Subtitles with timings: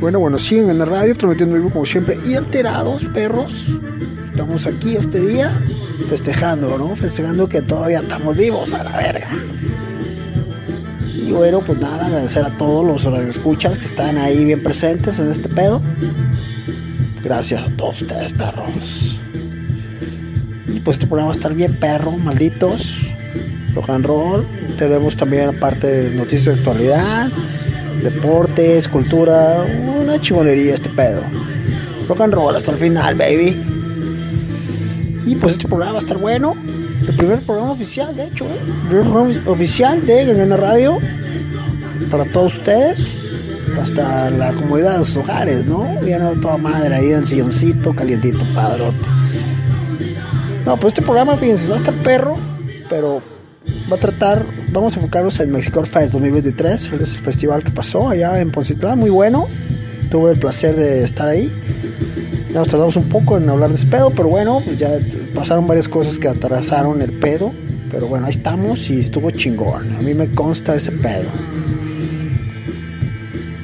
[0.00, 2.18] Bueno, bueno, siguen en la radio, transmitiendo vivo como siempre.
[2.26, 3.52] Y alterados, perros.
[4.30, 5.50] Estamos aquí este día
[6.08, 6.94] festejando, ¿no?
[6.94, 9.28] Festejando que todavía estamos vivos a la verga.
[11.14, 15.32] Y bueno, pues nada, agradecer a todos los escuchas que están ahí bien presentes en
[15.32, 15.82] este pedo.
[17.24, 19.20] Gracias a todos ustedes, perros.
[20.68, 23.10] Y pues este programa va a estar bien perro, malditos.
[23.74, 24.46] Rock roll.
[24.78, 27.28] Tenemos también aparte noticias de actualidad,
[28.02, 29.64] deportes, cultura,
[30.00, 31.22] una chimonería este pedo.
[32.08, 33.56] Rock and roll hasta el final, baby.
[35.26, 36.54] Y pues este programa va a estar bueno.
[37.06, 38.58] El primer programa oficial, de hecho, ¿eh?
[38.82, 40.98] El primer programa oficial de Ganana Radio
[42.10, 43.14] para todos ustedes.
[43.80, 45.86] Hasta la comodidad de sus hogares, ¿no?
[46.02, 48.96] Viendo toda madre ahí en silloncito, calientito, padrote.
[50.64, 52.36] No, pues este programa, fíjense, va a estar perro,
[52.90, 53.22] pero
[53.90, 58.40] va a tratar, vamos a enfocarnos en Mexico Fest 2023, el festival que pasó allá
[58.40, 59.48] en Poncitlán, muy bueno.
[60.10, 61.52] Tuve el placer de estar ahí.
[62.52, 64.98] Ya nos tardamos un poco en hablar de ese pedo, pero bueno, pues ya
[65.34, 67.52] pasaron varias cosas que atrasaron el pedo.
[67.90, 69.94] Pero bueno, ahí estamos y estuvo chingón.
[69.96, 71.28] A mí me consta ese pedo.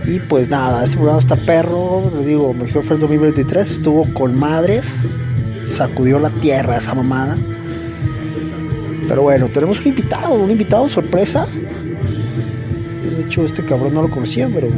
[0.07, 2.11] Y pues nada, este programa está perro.
[2.17, 5.07] Les digo, México Fest 2023 estuvo con madres.
[5.77, 7.37] Sacudió la tierra esa mamada.
[9.09, 11.47] Pero bueno, tenemos un invitado, un invitado sorpresa.
[13.17, 14.69] De hecho, este cabrón no lo conocía, pero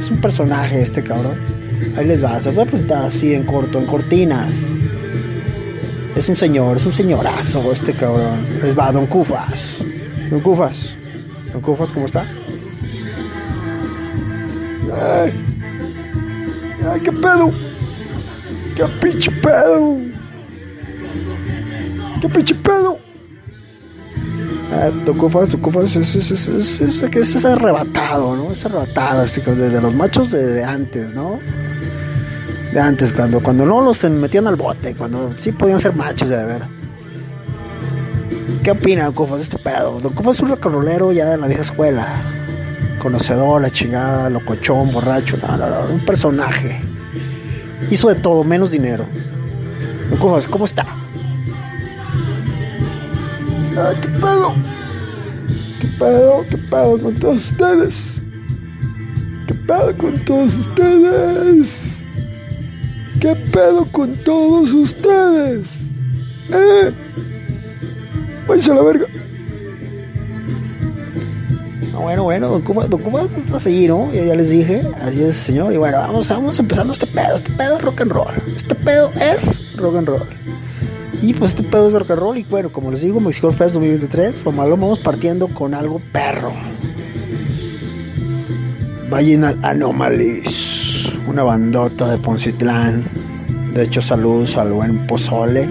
[0.00, 1.34] es un personaje este cabrón.
[1.96, 4.66] Ahí les va, se voy a presentar así en corto, en cortinas.
[6.16, 8.46] Es un señor, es un señorazo este cabrón.
[8.62, 9.78] Les va, Don Cufas.
[10.30, 10.96] Don Cufas.
[11.52, 12.24] Don Cufas, ¿cómo está?
[14.94, 15.32] Ay,
[16.90, 17.50] ay, qué pedo.
[18.76, 19.98] Qué pinche pedo.
[22.20, 23.01] Qué pinche pedo.
[24.74, 28.52] Ah, Cufas, Don Cufas es, es, es, es, arrebatado, ¿no?
[28.52, 31.38] Es arrebatado, que desde los machos de, antes, ¿no?
[32.72, 36.42] de antes, cuando, cuando no los metían al bote, cuando sí podían ser machos de
[36.42, 36.62] ver.
[38.62, 40.00] ¿Qué opina Don Cufas de este pedo?
[40.00, 42.08] Don Cufas es un rocarolero ya de la vieja escuela.
[42.98, 45.36] Conocedor, la chingada, locochón, borracho,
[45.92, 46.80] un personaje.
[47.90, 49.04] Hizo de todo, menos dinero.
[50.08, 51.01] Don Cufas, ¿cómo está?
[53.74, 54.54] Ay, ¿qué pedo?
[55.80, 56.44] ¿Qué pedo?
[56.50, 58.20] ¿Qué pedo con todos ustedes?
[59.46, 62.04] ¿Qué pedo con todos ustedes?
[63.18, 65.68] ¿Qué pedo con todos ustedes?
[66.50, 66.92] ¿Eh?
[68.46, 69.06] Váyanse a la verga.
[71.92, 74.12] No, bueno, bueno, don Cuba, don Cuba está así, ¿no?
[74.12, 75.72] Ya, ya les dije, así es, señor.
[75.72, 77.36] Y bueno, vamos, vamos empezando este pedo.
[77.36, 78.34] Este pedo es rock and roll.
[78.54, 80.26] Este pedo es rock and roll.
[81.20, 82.38] Y pues este pedo es rock and roll.
[82.38, 86.52] Y bueno, como les digo, Mexico Fest 2023, vamos, lo vamos partiendo con algo perro.
[89.10, 93.04] Vayan Anomalies, una bandota de Poncitlán.
[93.74, 95.68] De hecho, saludos al buen Pozole,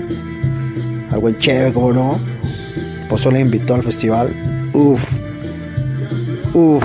[1.10, 2.20] al buen Cheve, como no.
[3.10, 4.30] Pozole invitó al festival.
[4.74, 5.20] Uf,
[6.54, 6.84] uf.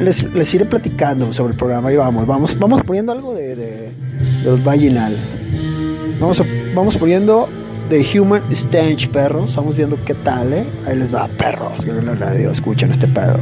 [0.00, 3.92] Les, les, iré platicando sobre el programa y vamos, vamos, vamos poniendo algo de, de,
[4.42, 5.16] de los Vaginal.
[6.20, 6.44] Vamos, a,
[6.74, 7.48] vamos poniendo
[7.88, 9.56] The Human Stench, perros.
[9.56, 10.66] Vamos viendo qué tal, ¿eh?
[10.86, 13.38] Ahí les va, perros, que la radio escuchan este pedo.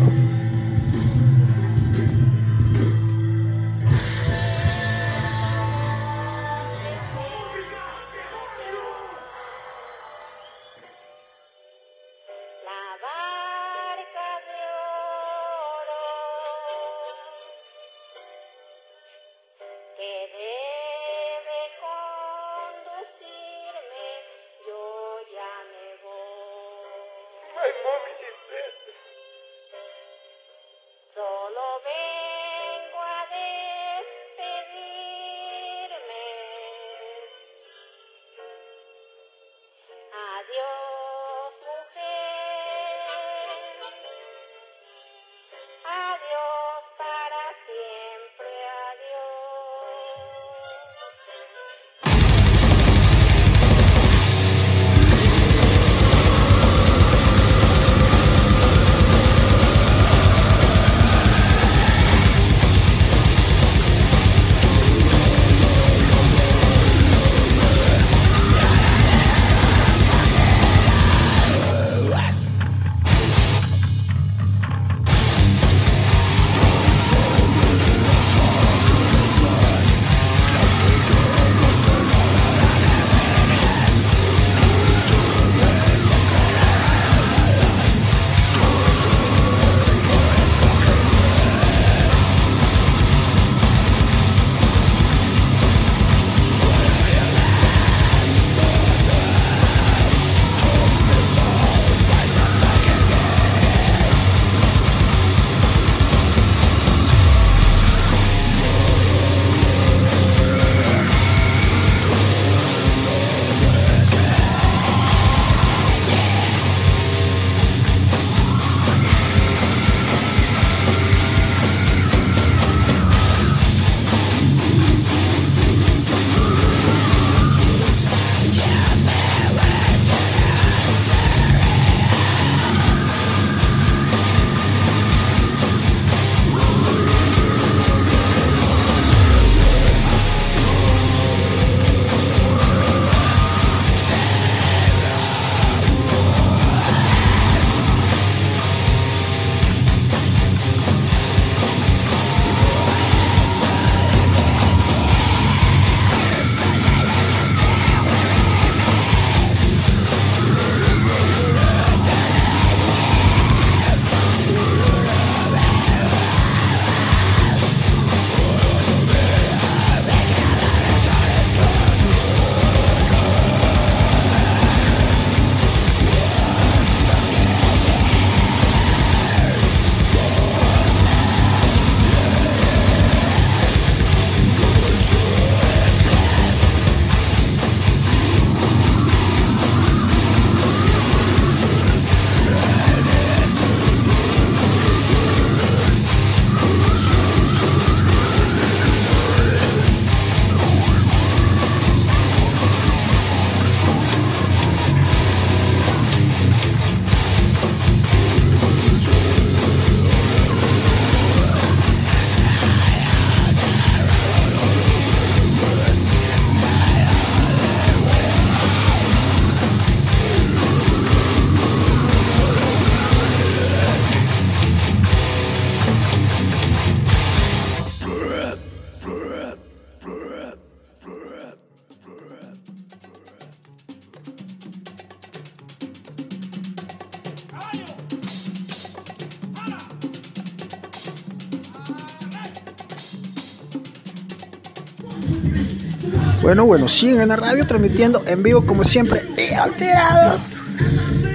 [246.59, 250.61] Bueno, bueno, siguen en la radio transmitiendo en vivo como siempre y alterados.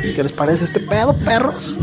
[0.01, 1.77] ¿Qué les parece este pedo, perros?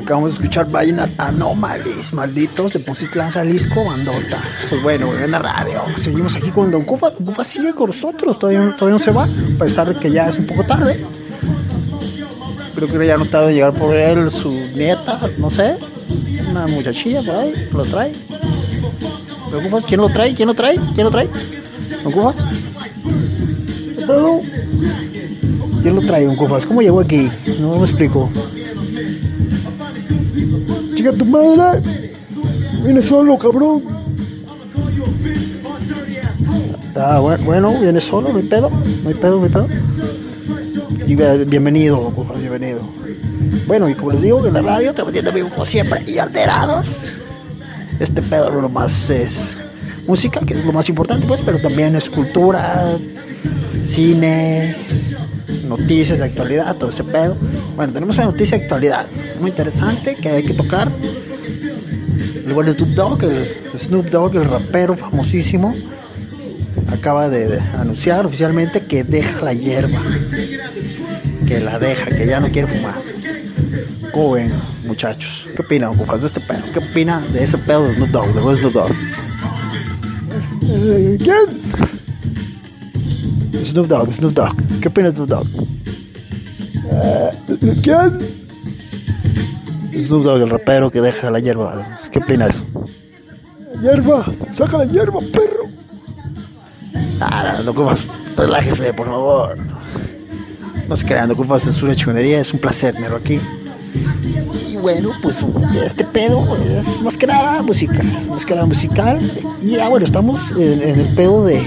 [0.00, 4.40] Acabamos de escuchar Vayan Anomalies, malditos de Poncitlán, Jalisco, bandota.
[4.70, 5.82] Pues bueno, en la radio.
[5.96, 7.10] Seguimos aquí con Don Cufa.
[7.10, 10.28] Don Cufa sigue con nosotros, todavía, todavía no se va, a pesar de que ya
[10.28, 11.04] es un poco tarde.
[12.76, 15.76] Creo que ya no tarda en llegar por él su nieta, no sé,
[16.48, 18.12] una muchachilla por ahí, lo trae.
[19.50, 19.86] ¿Don Cufas?
[19.86, 20.36] ¿Quién lo trae?
[20.36, 20.78] ¿Quién lo trae?
[20.94, 21.28] ¿Quién lo trae?
[22.08, 22.44] ¿Don Cufas?
[25.82, 26.64] ¿Quién lo trae, Don Cufas?
[26.64, 27.30] ¿Cómo llegó aquí?
[27.60, 28.30] No me explico.
[30.96, 31.82] Chica tu madre.
[32.82, 33.82] Viene solo, cabrón.
[36.96, 38.70] Ah, bueno, viene solo, no hay pedo.
[39.02, 39.68] No hay pedo, no hay pedo.
[41.46, 42.80] Bienvenido, Don Cufas, bienvenido.
[43.66, 46.86] Bueno, y como les digo, en la radio te metiendo vivo como siempre y alterados.
[48.00, 49.54] Este pedo lo más es
[50.08, 52.96] música, que es lo más importante, pues, pero también es cultura,
[53.84, 54.74] cine,
[55.68, 57.36] noticias de actualidad, todo ese pedo.
[57.76, 59.06] Bueno, tenemos una noticia de actualidad
[59.38, 60.90] muy interesante que hay que tocar.
[62.52, 63.46] Buen Snoop Dogg, el
[63.78, 65.76] Snoop Dogg, el rapero famosísimo,
[66.90, 70.00] acaba de anunciar oficialmente que deja la hierba.
[71.46, 72.94] Que la deja, que ya no quiere fumar.
[74.12, 74.52] ¿Cómo ven,
[74.84, 75.46] muchachos?
[75.54, 76.62] ¿Qué opinan, de este pedo?
[76.72, 78.96] ¿Qué opina de ese pedo de Snoop Dogg, de Snoop Dogg?
[80.60, 81.62] ¿Quién?
[83.64, 84.80] Snoop Dogg, Snoop Dogg.
[84.80, 85.46] ¿Qué opina Snoop Dogg?
[86.90, 87.30] Eh,
[87.82, 88.18] ¿Quién?
[90.00, 91.82] Snoop Dogg, el rapero que deja la hierba.
[92.10, 92.64] ¿Qué opina eso?
[93.82, 95.64] Hierba, saca la hierba, perro.
[97.20, 97.94] Ah, no, no
[98.36, 99.56] relájese, por favor.
[100.88, 103.40] No se crean, no comas, es una chingonería, es un placer tenerlo aquí
[104.80, 105.44] bueno, pues
[105.84, 109.18] este pedo es más que nada musical, más que nada musical.
[109.62, 111.60] Y ya bueno, estamos en, el pedo de,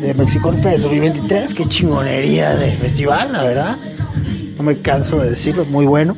[0.00, 3.76] de Mexico Fest 2023, qué chingonería de festival, la verdad.
[4.56, 6.16] No me canso de decirlo, muy bueno.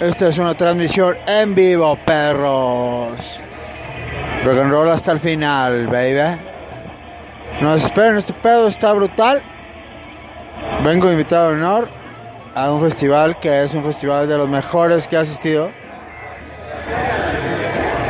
[0.00, 3.40] Esta es una transmisión en vivo, perros.
[4.44, 6.38] Rock and roll hasta el final, baby.
[7.60, 9.42] Nos esperen, este pedo está brutal.
[10.84, 11.88] Vengo invitado de honor
[12.54, 15.70] a un festival que es un festival de los mejores que he asistido.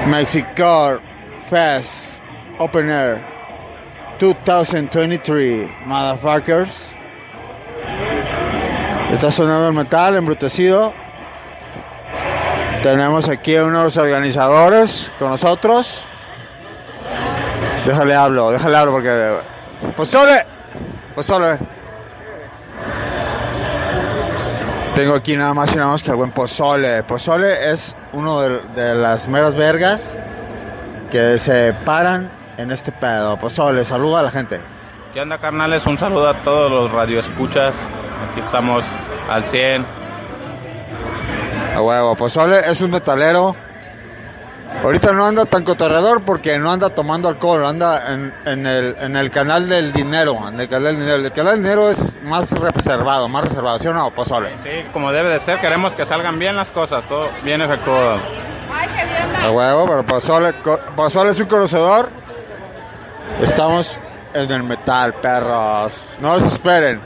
[0.06, 1.00] Mexico
[1.48, 2.20] Fest
[2.58, 3.20] Open Air
[4.18, 6.90] 2023, motherfuckers.
[9.12, 10.92] Está sonando el metal embrutecido.
[12.82, 16.04] Tenemos aquí a unos organizadores con nosotros.
[17.88, 19.38] Déjale hablo, déjale hablo porque.
[19.96, 20.44] ¡Pozole!
[21.14, 21.58] ¡Pozole!
[24.94, 27.02] Tengo aquí nada más y nada más que el buen Pozole.
[27.04, 30.18] Pozole es uno de, las meras vergas
[31.10, 32.28] que se paran
[32.58, 33.38] en este pedo.
[33.38, 34.60] Pozole, saluda a la gente.
[35.14, 35.86] ¿Qué onda, carnales?
[35.86, 37.74] Un saludo a todos los radioescuchas.
[38.30, 38.84] Aquí estamos
[39.30, 39.86] al 100.
[41.74, 43.56] A huevo, Pozole es un metalero
[44.82, 49.92] Ahorita no anda tan cotorredor porque no anda tomando alcohol, anda en, el, canal del
[49.92, 51.16] dinero, en el canal del dinero.
[51.16, 54.50] El canal del dinero es más reservado, más reservado, ¿sí o no, Pozole?
[54.62, 58.18] Sí, como debe de ser, queremos que salgan bien las cosas, todo bien efectuado.
[58.72, 59.44] Ay, qué bien.
[59.44, 60.04] A huevo, pero
[60.94, 62.08] Pozole, es un conocedor.
[63.42, 63.98] Estamos
[64.32, 66.04] en el metal, perros.
[66.20, 67.00] No esperen,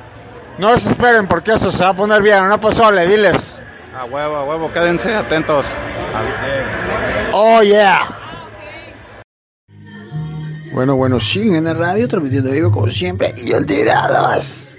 [0.58, 3.06] no esperen porque eso se va a poner bien, ¿no, Pozole?
[3.06, 3.58] Diles.
[3.98, 5.64] A huevo, a huevo, quédense atentos.
[7.34, 8.08] Oh, yeah.
[10.72, 14.76] Bueno, bueno, siguen en la radio transmitiendo vivo como siempre y alterados.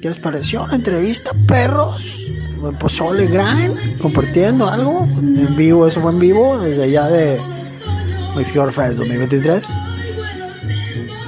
[0.00, 2.30] ¿Qué les pareció la entrevista, perros?
[2.72, 7.38] pozole grind, compartiendo algo en vivo, eso fue en vivo, desde allá de
[8.36, 9.64] Mexico Fest 2023.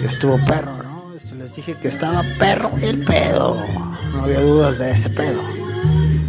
[0.02, 1.12] Y estuvo perro, ¿no?
[1.38, 3.62] Les dije que estaba perro el pedo,
[4.14, 5.55] no había dudas de ese pedo.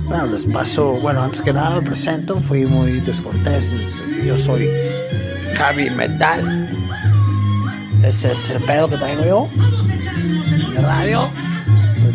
[0.08, 3.74] Bueno, les paso, bueno, antes que nada lo presento, fui muy descortés,
[4.26, 4.70] yo soy
[5.56, 6.70] Javi Metal.
[8.04, 9.50] Ese es el pedo que traigo yo.
[10.74, 11.28] De radio.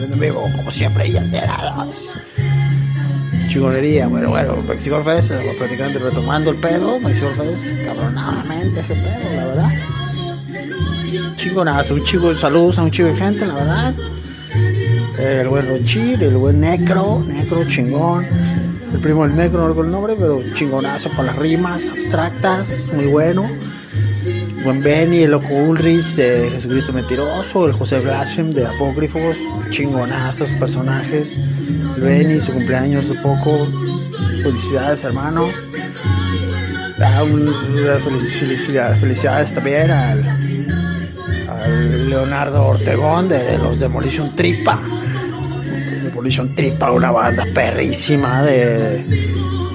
[0.00, 2.08] En vivo, como siempre, y alterados.
[3.48, 6.98] Chingonería, bueno, bueno, Mexico Fest, y retomando el pedo.
[6.98, 9.70] Mexico Fest, cabronadamente ese pedo, la verdad.
[11.36, 13.94] Chingonazo, un chico, saludos a un chico de gente, la verdad.
[15.18, 18.26] El buen Rochir, el buen Necro, Necro chingón.
[18.92, 23.06] El primo del Necro, no recuerdo el nombre, pero chingonazo para las rimas abstractas, muy
[23.06, 23.48] bueno
[24.64, 29.36] buen Benny, el loco Ulrich de Jesucristo Mentiroso, el José Blasphemy de Apócrifos,
[29.70, 31.38] chingonazos personajes.
[31.96, 33.66] El Benny, su cumpleaños de poco.
[34.42, 35.48] Felicidades, hermano.
[37.00, 37.24] Ah,
[38.04, 40.61] felicidades, felicidades también al,
[41.68, 44.78] Leonardo Ortegón de los Demolition Tripa.
[46.04, 49.04] Demolition Tripa, una banda perrísima de,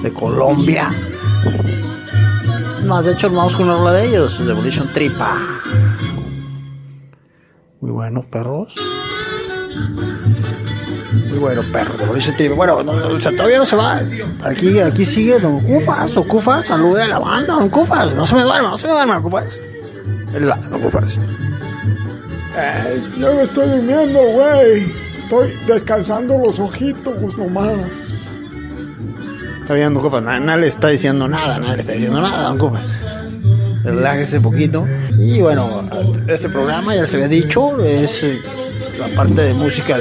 [0.02, 0.90] de Colombia
[3.02, 5.36] de hecho, vamos con una de ellos, Demolition Tripa.
[7.80, 8.74] Muy buenos perros.
[11.28, 12.54] Muy bueno, perro, Demolition Tripa.
[12.54, 14.00] Bueno, todavía no se va.
[14.42, 16.14] Aquí, aquí sigue Don Cufas.
[16.14, 18.14] Don Cufas, salude a la banda, Don Cufas.
[18.14, 19.60] No se me duerma, no se me duerma, Cufas.
[20.34, 21.18] Él va, Don Cufas.
[22.58, 24.92] Eh, yo me estoy durmiendo, güey.
[25.22, 27.76] Estoy descansando los ojitos nomás.
[29.62, 30.22] Está bien, don Copas.
[30.22, 32.84] Nada, le está diciendo nada, nadie le está diciendo nada, don Copas.
[33.84, 34.86] Relájese poquito.
[35.16, 35.88] Y bueno,
[36.26, 38.38] este programa ya se había dicho, es eh,
[38.98, 39.98] la parte de música.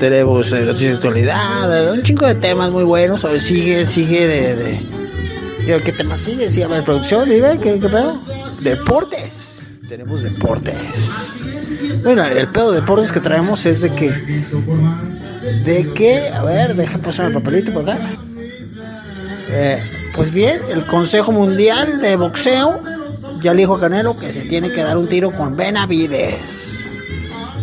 [0.00, 3.24] Tenemos eh, actualidad, un chingo de temas muy buenos.
[3.24, 4.56] A ver, sigue, sigue de.
[4.56, 6.50] de ¿Qué tema sigue?
[6.50, 8.16] Sí, a ver, producción, dime, ¿qué, qué pedo?
[8.60, 9.55] Deportes.
[9.88, 10.74] Tenemos deportes.
[12.02, 14.10] Bueno, el pedo de deportes que traemos es de que.
[15.64, 17.98] De que, a ver, deja pasar el papelito por acá.
[19.50, 19.80] Eh,
[20.14, 22.80] pues bien, el Consejo Mundial de Boxeo
[23.40, 26.84] ya le dijo a Canelo que se tiene que dar un tiro con Benavides.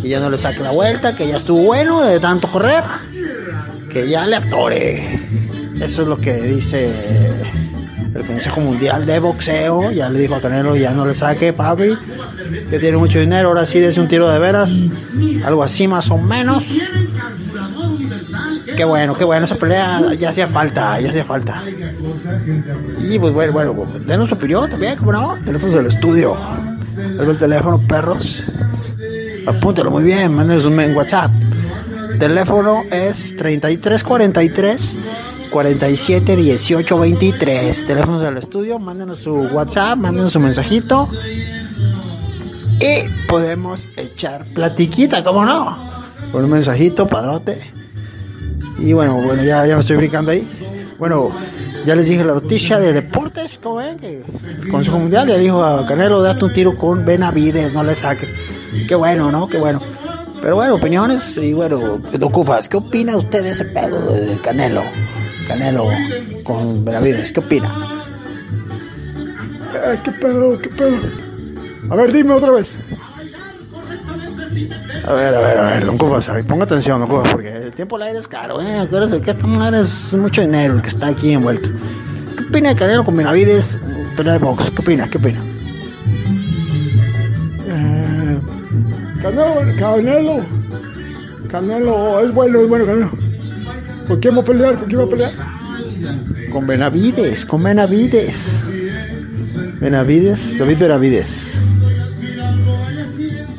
[0.02, 2.84] Y ya no le saque la vuelta, que ya estuvo bueno de tanto correr,
[3.90, 5.20] que ya le atore.
[5.80, 6.90] Eso es lo que dice
[8.14, 9.90] el Consejo Mundial de Boxeo.
[9.90, 11.96] Ya le dijo a Canelo, ya no le saque, papi,
[12.70, 14.72] que tiene mucho dinero, ahora sí des un tiro de veras.
[15.44, 16.64] Algo así más o menos.
[18.76, 21.62] Qué bueno, qué bueno, esa pelea ya hacía falta, ya hacía falta.
[23.00, 25.36] Y pues bueno, bueno, denos su opinión también, ¿cómo no?
[25.44, 26.36] Teléfonos del estudio.
[26.96, 28.42] El teléfono, perros.
[29.46, 31.30] Apúntalo muy bien, mándenos un en WhatsApp.
[32.18, 34.98] Teléfono es 3343
[35.54, 37.86] 47 18 23.
[37.86, 41.08] Teléfonos del estudio, mándenos su WhatsApp, mándenos su mensajito.
[42.80, 46.02] Y podemos echar platiquita, ¿cómo no?
[46.32, 47.72] Con un mensajito, padrote
[48.78, 50.44] y bueno, bueno, ya, ya me estoy brincando ahí.
[50.98, 51.30] Bueno,
[51.86, 54.24] ya les dije la noticia de deportes, como ven, que
[54.60, 58.26] el Consejo Mundial le dijo a Canelo, date un tiro con Benavides, no le saque.
[58.88, 59.46] Qué bueno, ¿no?
[59.46, 59.80] Qué bueno.
[60.42, 64.82] Pero bueno, opiniones y bueno, Don Cufas, ¿qué opina usted de ese pedo de Canelo?
[65.46, 65.88] Canelo
[66.42, 68.04] con Benavides, ¿qué opina?
[69.74, 70.58] Eh, ¿Qué pedo?
[70.58, 70.96] ¿Qué pedo?
[71.90, 72.72] A ver, dime otra vez.
[75.06, 77.96] A ver, a ver, a ver, don Cubas, ponga atención, don Cubas, porque el tiempo
[77.96, 78.78] al aire es caro, ¿eh?
[78.78, 81.68] Acuérdate que esta mujer es mucho dinero el que está aquí envuelto.
[82.36, 83.78] ¿Qué opina de Canelo con Benavides
[84.16, 84.70] pelea de box?
[84.70, 85.10] ¿Qué opina?
[85.10, 85.42] ¿Qué opina?
[87.66, 88.38] Eh,
[89.20, 90.40] Canelo, Canelo,
[91.50, 93.23] Canelo, es bueno, es bueno Canelo.
[94.06, 94.78] ¿Con quién va a pelear?
[94.78, 95.30] ¿Con quién va a pelear?
[96.50, 98.62] Con Benavides, con Benavides.
[99.80, 101.54] Benavides, David Benavides.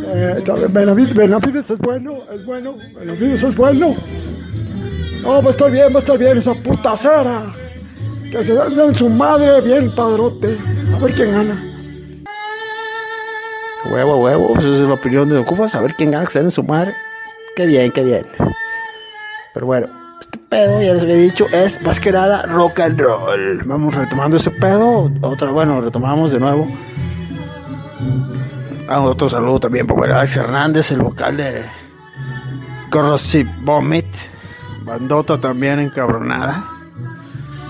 [0.08, 3.96] Eh, Benavides, es bueno, es bueno, Benavides es bueno.
[5.22, 7.54] No, va a estar bien, va a estar bien esa puta cera.
[8.32, 10.58] Que se den su madre bien padrote.
[10.94, 11.64] A ver quién gana.
[13.92, 16.42] Huevo, huevo, pues esa es la opinión de Don A ver quién gana, que se
[16.42, 16.94] den su madre.
[17.56, 18.25] Qué bien, qué bien.
[19.54, 19.88] Pero bueno,
[20.38, 23.64] pedo, ya les había dicho, es más que nada rock and roll.
[23.66, 25.12] Vamos retomando ese pedo.
[25.22, 26.68] Otra, bueno, retomamos de nuevo.
[28.88, 31.64] Ah, otro saludo también para Alex Hernández, el vocal de
[32.92, 34.05] Corrosive Vomit.
[34.83, 36.64] Bandota también encabronada.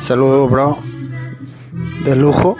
[0.01, 0.77] Saludo, bro.
[2.03, 2.57] De lujo.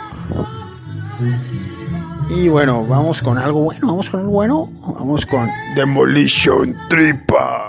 [2.29, 3.87] Y bueno, vamos con algo bueno.
[3.87, 4.69] Vamos con algo bueno.
[4.81, 7.64] Vamos con Demolition Tripa.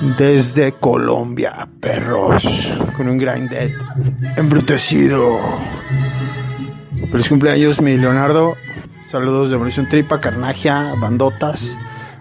[0.00, 2.44] Desde Colombia, perros,
[2.96, 3.72] con un grinded
[4.36, 5.38] embrutecido.
[7.10, 8.56] Feliz cumpleaños, mi Leonardo.
[9.04, 11.76] Saludos de Demolition Tripa, Carnagia, Bandotas.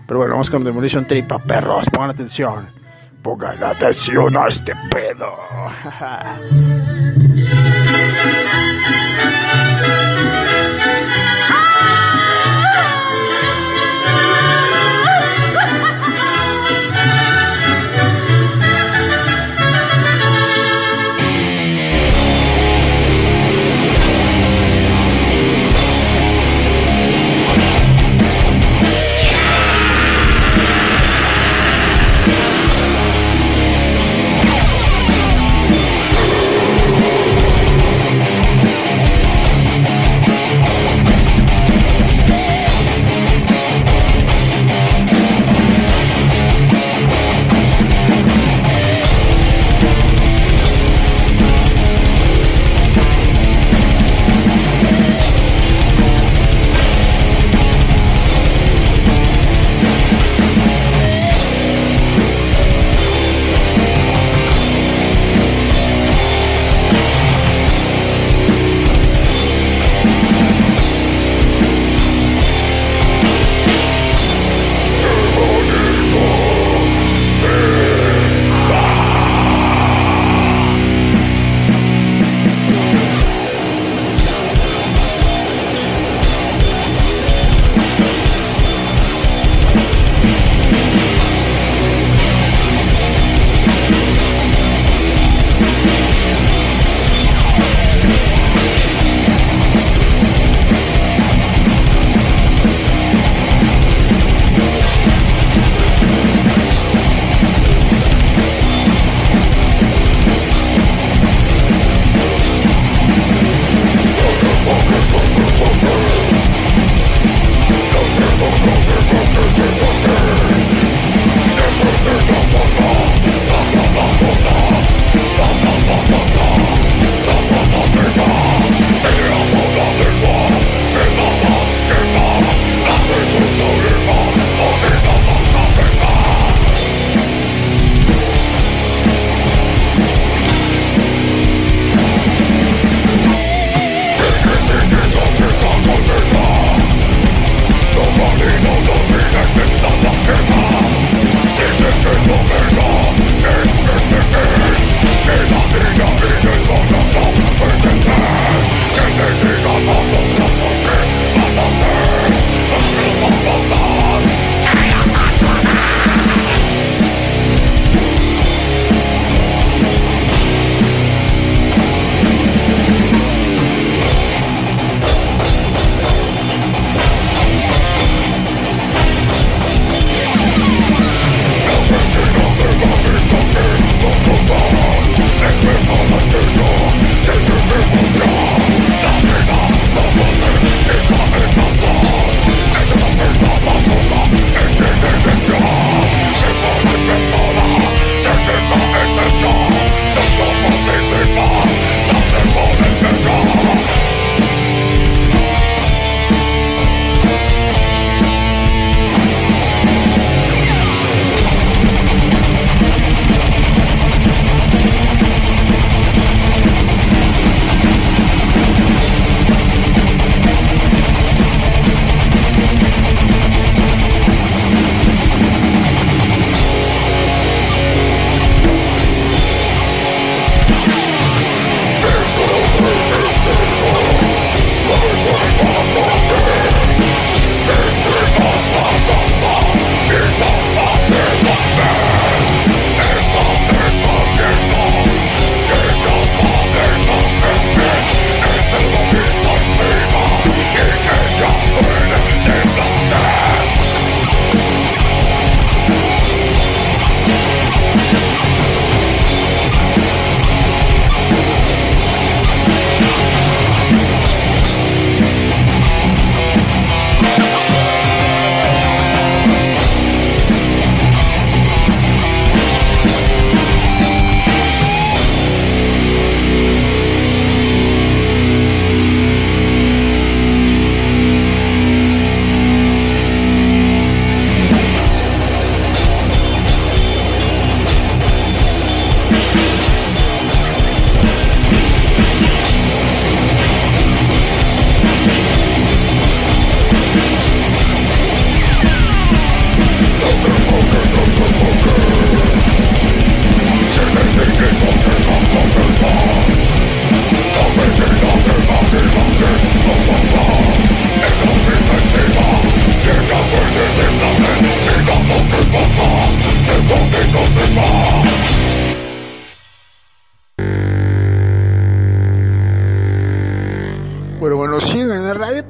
[0.07, 1.85] Pero bueno, vamos con Demolition Tripa, perros.
[1.91, 2.69] Pongan atención.
[3.21, 5.35] Pongan atención a este pedo.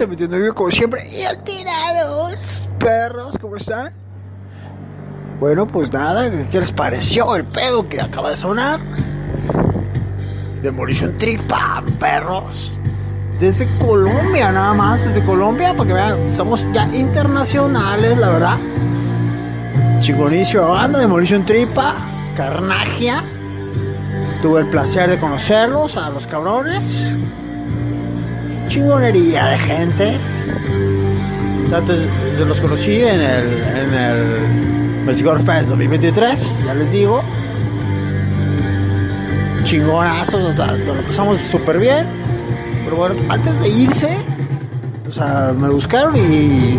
[0.07, 1.07] metiendo como siempre.
[1.09, 3.93] Y alterados, perros, ¿cómo están?
[5.39, 8.79] Bueno, pues nada, ¿qué les pareció el pedo que acaba de sonar?
[10.63, 12.79] Demolition Tripa, perros.
[13.39, 18.57] Desde Colombia, nada más, desde Colombia, para que vean, somos ya internacionales, la verdad.
[19.99, 21.95] Chingonísima banda, Demolition Tripa,
[22.35, 23.23] Carnagia.
[24.41, 27.05] Tuve el placer de conocerlos, a los cabrones
[28.67, 30.17] chingonería de gente.
[31.73, 37.23] Antes yo los conocí en el, en el Mexico Fest 2023, ya les digo.
[39.65, 42.05] Chingonazos, lo pasamos súper bien.
[42.85, 44.17] Pero bueno, antes de irse,
[45.09, 46.77] o sea, me buscaron y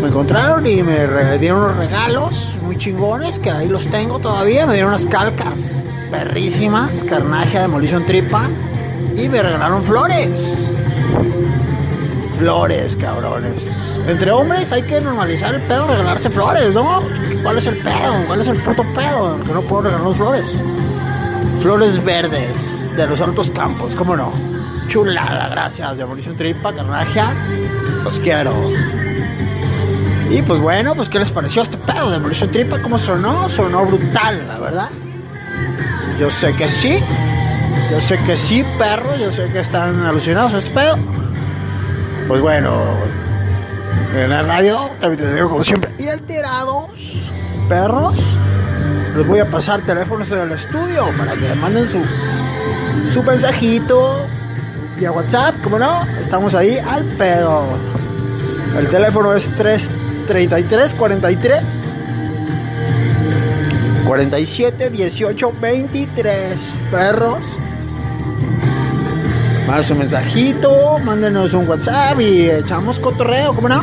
[0.00, 4.66] me encontraron y me dieron unos regalos muy chingones que ahí los tengo todavía.
[4.66, 8.48] Me dieron unas calcas perrísimas, carnaje, demolición tripa
[9.16, 10.70] y me regalaron flores.
[12.38, 13.70] Flores, cabrones.
[14.06, 17.02] Entre hombres hay que normalizar el pedo, regalarse flores, ¿no?
[17.42, 18.24] ¿Cuál es el pedo?
[18.26, 19.38] ¿Cuál es el puto pedo?
[19.44, 20.56] Que no puedo regalar flores.
[21.60, 24.32] Flores verdes de los altos campos, ¿cómo no?
[24.88, 25.96] Chulada, gracias.
[25.96, 27.20] Demolición tripa, carnaje.
[28.04, 28.52] Los quiero.
[30.32, 32.10] Y pues bueno, pues ¿qué les pareció este pedo?
[32.10, 33.50] Demolition Tripa, ¿cómo sonó?
[33.50, 34.88] Sonó brutal, la verdad.
[36.18, 36.98] Yo sé que sí.
[37.92, 39.14] Yo sé que sí, perro.
[39.18, 40.96] Yo sé que están alucinados a este pedo.
[42.26, 42.72] Pues bueno,
[44.16, 45.92] en la radio, también te digo como siempre.
[45.98, 46.86] Y alterados,
[47.68, 48.14] perros.
[49.14, 52.02] Les voy a pasar teléfonos del estudio para que manden su,
[53.12, 54.22] su mensajito
[54.96, 56.06] vía WhatsApp, como no.
[56.18, 57.62] Estamos ahí al pedo.
[58.78, 61.62] El teléfono es 333 43
[64.06, 66.56] 47 18 23
[66.90, 67.58] perros.
[69.72, 73.82] Manden su mensajito, mándenos un WhatsApp y echamos cotorreo, ¿cómo no?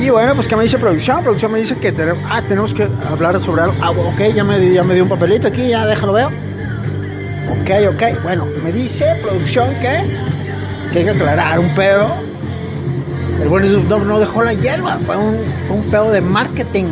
[0.00, 1.22] Y bueno, pues ¿qué me dice producción?
[1.22, 3.76] Producción me dice que tenemos, ah, tenemos que hablar sobre algo.
[3.80, 6.26] Ah, ok, ya me, ya me dio un papelito aquí, ya déjalo veo.
[6.26, 10.04] Ok, ok, bueno, me dice producción que,
[10.92, 12.08] que hay que aclarar un pedo.
[13.40, 15.36] El buen Snoop no dejó la hierba, fue un,
[15.68, 16.86] fue un pedo de marketing.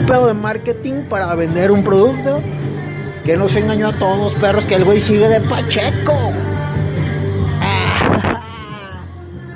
[0.00, 2.40] Un pedo de marketing para vender un producto
[3.26, 6.32] que nos engañó a todos, perros, que el güey sigue de Pacheco.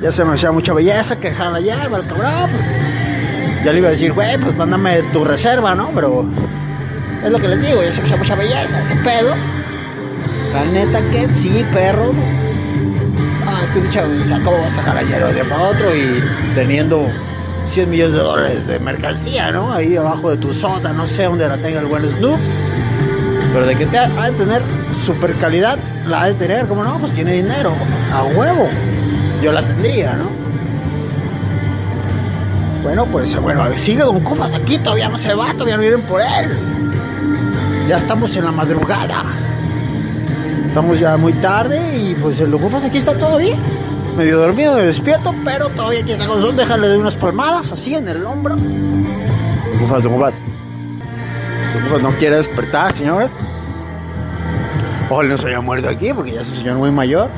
[0.02, 3.64] Ya se me hacía mucha belleza que dejaran la hierba, el cabrón, pues.
[3.64, 5.90] Ya le iba a decir, güey, pues mándame tu reserva, ¿no?
[5.94, 6.24] Pero
[7.24, 9.34] es lo que les digo, ya se me hacía mucha belleza ese pedo.
[10.52, 12.12] La neta que sí, perro.
[13.46, 16.20] Ah, es que mucha, sea, ¿cómo vas a la hierba de para otro y
[16.56, 17.06] teniendo
[17.68, 19.72] 100 millones de dólares de mercancía, ¿no?
[19.72, 22.40] Ahí abajo de tu sota, no sé dónde la tenga el buen Snoop.
[23.52, 24.62] Pero de que te ha de tener
[25.04, 26.98] super calidad, la ha de tener, ¿cómo no?
[26.98, 27.72] Pues tiene dinero,
[28.12, 28.68] a huevo.
[29.42, 30.40] Yo la tendría, ¿no?
[32.82, 36.20] Bueno, pues bueno, sigue Don Cufas aquí, todavía no se va, todavía no vienen por
[36.20, 36.56] él.
[37.88, 39.24] Ya estamos en la madrugada.
[40.66, 43.56] Estamos ya muy tarde y pues el Don Cufas aquí está todavía.
[44.16, 46.56] Medio dormido, medio despierto, pero todavía aquí está con nosotros.
[46.56, 48.54] Déjale de unas palmadas así en el hombro.
[48.54, 50.40] Don Cufas, Don Cufas.
[51.74, 53.30] Don Cufas no quiere despertar, señores.
[55.08, 57.28] Ojalá no se haya muerto aquí porque ya es un señor muy mayor.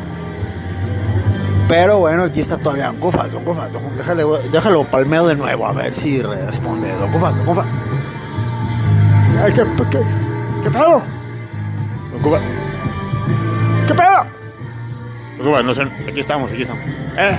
[1.69, 3.97] Pero bueno, aquí está todavía Don Cufas, Don Cufas, Cufas.
[3.97, 6.91] Déjale, déjalo palmeo de nuevo a ver si responde.
[6.97, 7.67] Don Cufas, Don Cufas.
[9.47, 11.03] ¿Qué, pedo?
[12.13, 12.39] Don Cuba,
[13.89, 14.27] ¿Qué pedo?
[15.53, 16.83] Don no sé, aquí estamos, aquí estamos.
[17.19, 17.39] Eh,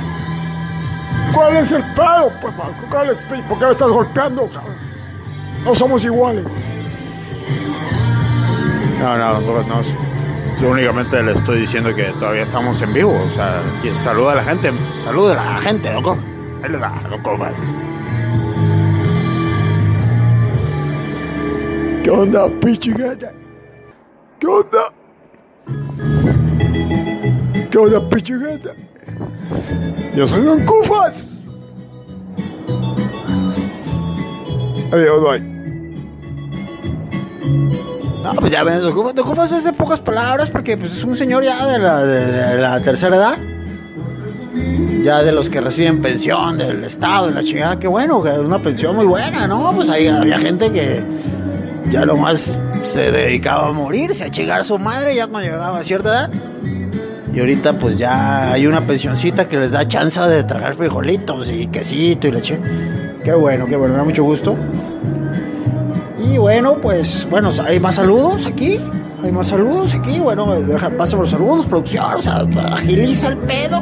[1.33, 2.31] ¿Cuál es el pedo?
[2.41, 2.53] Pues,
[2.89, 4.75] ¿cuál es- ¿Por qué me estás golpeando, cabrón?
[5.63, 6.43] No somos iguales.
[8.99, 9.81] No, no, Cuba, no.
[10.61, 13.11] Yo únicamente le estoy diciendo que todavía estamos en vivo.
[13.11, 13.61] O sea,
[13.95, 14.71] saluda a la gente,
[15.03, 16.17] saluda a la gente, Cuba.
[16.63, 17.51] Ahí le da, Don Cuba.
[22.03, 23.31] ¿Qué onda, pichigata?
[24.39, 24.93] ¿Qué onda?
[27.71, 28.71] ¿Qué onda, pichigata?
[30.15, 31.45] Yo soy Don Cufas.
[34.91, 35.52] Adiós, bye.
[37.45, 41.43] No, pues ya ven, te ocupas, ocupas de pocas palabras porque pues, es un señor
[41.43, 43.37] ya de la, de- de la tercera edad.
[45.03, 48.37] Ya de los que reciben pensión del Estado y la chingada, que bueno, que es
[48.37, 49.73] una pensión muy buena, ¿no?
[49.75, 51.03] Pues ahí había gente que
[51.91, 52.55] ya nomás
[52.93, 56.31] se dedicaba a morirse, a chingar a su madre ya cuando llegaba a cierta edad.
[57.33, 61.67] Y ahorita pues ya hay una pensioncita que les da chance de tragar frijolitos y
[61.67, 62.57] quesito y leche.
[63.25, 64.55] Qué bueno, qué bueno, me da mucho gusto.
[66.43, 68.77] Bueno, pues, bueno, hay más saludos aquí.
[69.23, 70.19] Hay más saludos aquí.
[70.19, 72.15] Bueno, deja, paso por los saludos, producción.
[72.15, 73.77] O sea, agiliza el pedo.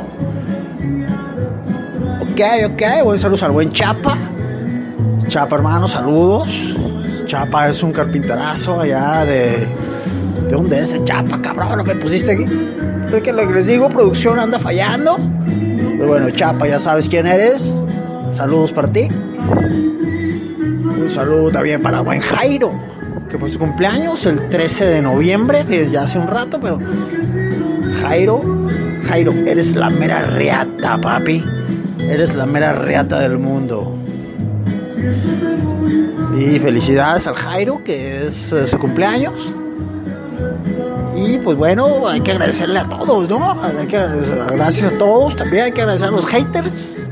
[2.22, 3.04] Ok, ok.
[3.04, 4.16] Buen saludos al buen Chapa.
[5.28, 6.76] Chapa, hermano, saludos.
[7.26, 9.66] Chapa es un carpinterazo allá de.
[10.44, 11.80] ¿De dónde es Chapa, cabrón?
[11.80, 12.46] Lo que pusiste aquí.
[13.12, 15.18] Es que les digo, producción anda fallando.
[15.48, 17.74] Pero bueno, Chapa, ya sabes quién eres.
[18.36, 19.08] Saludos para ti.
[21.02, 22.72] Un saludo también para buen Jairo,
[23.30, 26.80] que fue su cumpleaños el 13 de noviembre, ya hace un rato, pero
[28.02, 28.42] Jairo,
[29.08, 31.44] Jairo, eres la mera reata, papi.
[32.00, 33.96] Eres la mera reata del mundo.
[36.38, 39.34] Y felicidades al Jairo, que es su cumpleaños.
[41.16, 43.52] Y pues bueno, hay que agradecerle a todos, ¿no?
[43.62, 43.98] Hay que
[44.54, 45.36] gracias a todos.
[45.36, 47.08] También hay que agradecer a los haters.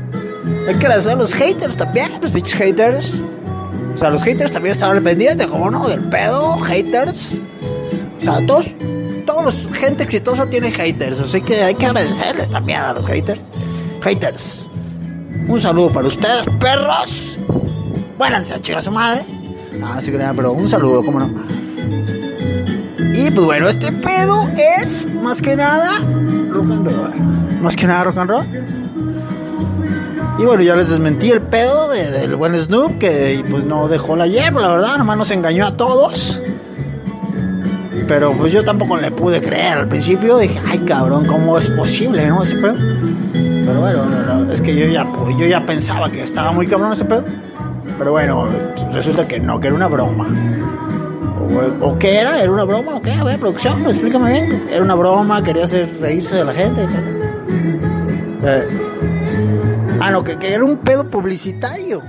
[0.66, 3.20] Hay que agradecer a los haters también, los pinches haters.
[4.00, 7.34] O sea, los haters también estaban al pendiente, como no, del pedo, haters.
[8.18, 8.70] O sea, todos,
[9.26, 13.42] todos los gente exitosa tiene haters, así que hay que agradecerles también a los haters.
[14.00, 14.64] Haters,
[15.48, 17.38] un saludo para ustedes, perros.
[18.16, 19.22] Buénanse a chingar su madre.
[19.84, 21.30] Ah, sí pero un saludo, cómo no.
[23.12, 24.48] Y pues bueno, este pedo
[24.82, 25.98] es más que nada
[26.48, 27.60] rock and roll.
[27.60, 28.46] Más que nada rock and roll.
[30.40, 34.16] Y bueno, ya les desmentí el pedo de- del buen Snoop, que pues no dejó
[34.16, 36.40] la hierba, la verdad, nomás nos engañó a todos.
[38.08, 42.26] Pero pues yo tampoco le pude creer al principio, dije, ay cabrón, ¿cómo es posible,
[42.26, 42.42] no?
[42.42, 42.74] Ese pedo.
[43.32, 45.06] Pero bueno, no, no, es que yo ya,
[45.38, 47.24] yo ya pensaba que estaba muy cabrón ese pedo.
[47.98, 48.48] Pero bueno,
[48.94, 50.26] resulta que no, que era una broma.
[51.82, 52.40] ¿O, qué era?
[52.40, 53.12] ¿Era una broma o qué?
[53.12, 54.62] A ver, producción, explícame bien.
[54.70, 56.86] Era una broma, quería hacer reírse de la gente.
[60.00, 62.02] Ah, no, que, que era un pedo publicitario.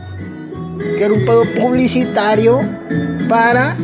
[0.80, 2.62] Que era un pedo publicitario
[3.30, 3.76] para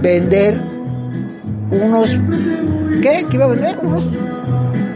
[0.00, 0.60] vender
[1.70, 2.10] unos...
[3.02, 3.26] ¿Qué?
[3.28, 3.78] ¿Qué iba a vender?
[3.82, 4.08] ¿Unos,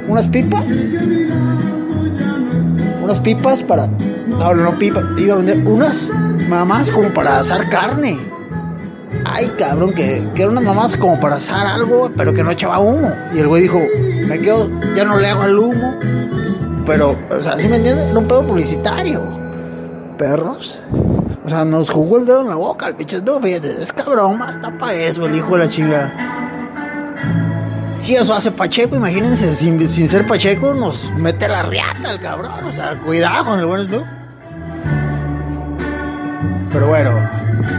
[0.09, 0.65] ¿Unas pipas?
[3.03, 3.87] Unas pipas para...
[3.87, 5.05] No, no pipas.
[5.19, 6.11] Iba a vender unas
[6.49, 8.19] mamás como para asar carne.
[9.25, 12.79] Ay, cabrón, que, que eran unas mamás como para asar algo, pero que no echaba
[12.79, 13.13] humo.
[13.35, 13.81] Y el güey dijo,
[14.27, 15.95] me quedo, ya no le hago al humo.
[16.89, 18.09] Pero, o sea, ¿sí me entiendes?
[18.09, 19.21] Era un pedo publicitario.
[20.17, 20.81] Perros.
[21.45, 24.59] O sea, nos jugó el dedo en la boca el pinche no, es cabrón, más
[24.79, 26.15] para eso el hijo de la chinga.
[27.95, 32.65] Si eso hace Pacheco, imagínense, sin, sin ser Pacheco, nos mete la riata el cabrón.
[32.65, 34.05] O sea, cuidado con el buen Snoop.
[36.73, 37.11] Pero bueno,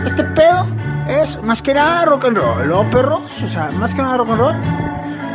[0.06, 0.68] este pedo
[1.08, 3.22] es más que nada rock and roll, ¿no, perros?
[3.44, 4.56] O sea, más que nada rock and roll.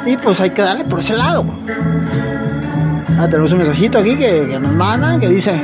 [0.07, 1.45] Y pues hay que darle por ese lado.
[3.19, 5.61] Ah, tenemos un mensajito aquí que, nos mandan que dice: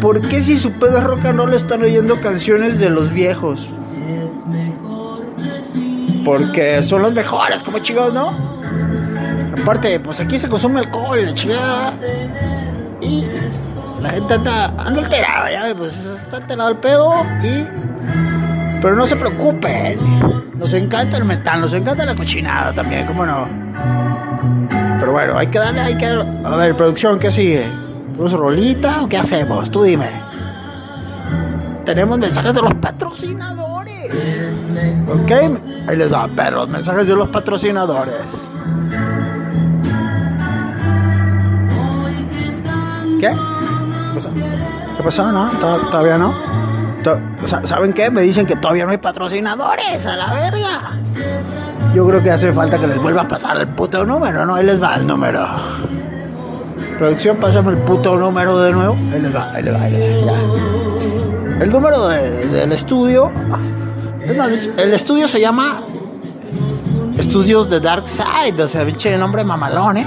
[0.00, 3.72] ¿Por qué si su pedo es rock and roll están oyendo canciones de los viejos?
[6.24, 8.36] Porque son los mejores, como chicos, ¿no?
[9.60, 11.94] Aparte, pues aquí se consume alcohol, chingada.
[13.00, 13.26] Y
[14.00, 17.66] la gente anda, anda alterada, ya, pues está alterado el pedo y...
[18.80, 19.96] Pero no se preocupen,
[20.56, 23.61] nos encanta el metal, nos encanta la cochinada también, ¿cómo no?
[25.00, 26.06] Pero bueno, hay que darle, hay que...
[26.06, 27.64] A ver, producción, ¿qué sigue?
[28.12, 29.70] ¿Tenemos rolita o qué hacemos?
[29.70, 30.22] Tú dime.
[31.84, 34.14] Tenemos mensajes de los patrocinadores.
[35.08, 35.30] Ok,
[35.88, 38.46] ahí les va, perros, mensajes de los patrocinadores.
[43.20, 43.28] ¿Qué?
[43.28, 44.30] ¿Qué pasó?
[44.96, 45.32] ¿Qué pasó?
[45.32, 45.50] ¿No?
[45.60, 46.34] ¿Tod- ¿Todavía no?
[47.64, 48.10] ¿Saben qué?
[48.10, 50.92] Me dicen que todavía no hay patrocinadores, a la verga.
[51.94, 54.54] Yo creo que hace falta que les vuelva a pasar el puto número, ¿no?
[54.54, 55.46] Ahí les va el número.
[56.98, 58.96] Producción, pásame el puto número de nuevo.
[59.12, 61.62] Ahí les va, ahí les va, ahí les va.
[61.62, 63.30] El número de- del estudio.
[64.24, 65.82] Es más, el estudio se llama
[67.18, 68.62] Estudios de Dark Side.
[68.62, 70.06] O sea, pinche nombre mamalón, ¿eh?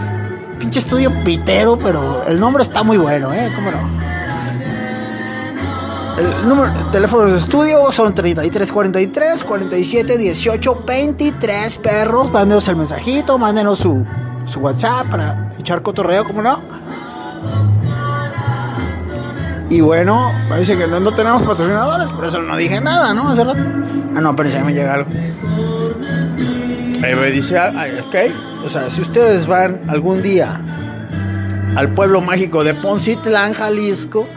[0.58, 3.52] Pinche estudio pitero, pero el nombre está muy bueno, ¿eh?
[3.56, 3.78] ¿Cómo no?
[6.18, 12.32] El número de teléfono de estudio son 3343 47 18 23 perros.
[12.32, 14.06] Mándenos el mensajito, mándenos su,
[14.46, 16.62] su WhatsApp para echar cotorreo, ¿cómo no?
[19.70, 23.28] Y bueno, parece que no, no tenemos patrocinadores, por eso no dije nada, ¿no?
[23.28, 23.60] Hace rato.
[24.16, 25.10] Ah, no, pero ya me llega algo.
[27.04, 28.16] Ahí me dice, ah, ah, ok.
[28.66, 30.62] O sea, si ustedes van algún día
[31.76, 34.28] al pueblo mágico de Poncitlán, Jalisco,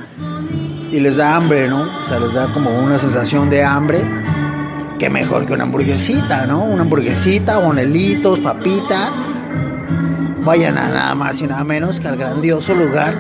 [0.90, 1.82] y les da hambre, ¿no?
[1.82, 4.00] O sea, les da como una sensación de hambre.
[4.98, 6.64] Qué mejor que una hamburguesita, ¿no?
[6.64, 9.12] Una hamburguesita, bonelitos, papitas.
[10.44, 13.14] Vayan a nada más y nada menos que al grandioso lugar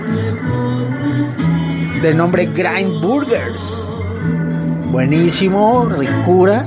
[2.02, 3.86] de nombre Grind Burgers.
[4.90, 6.64] Buenísimo, ricura,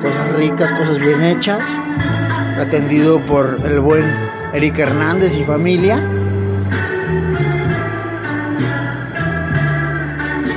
[0.00, 1.62] cosas ricas, cosas bien hechas.
[2.60, 4.04] Atendido por el buen
[4.52, 6.21] Eric Hernández y familia.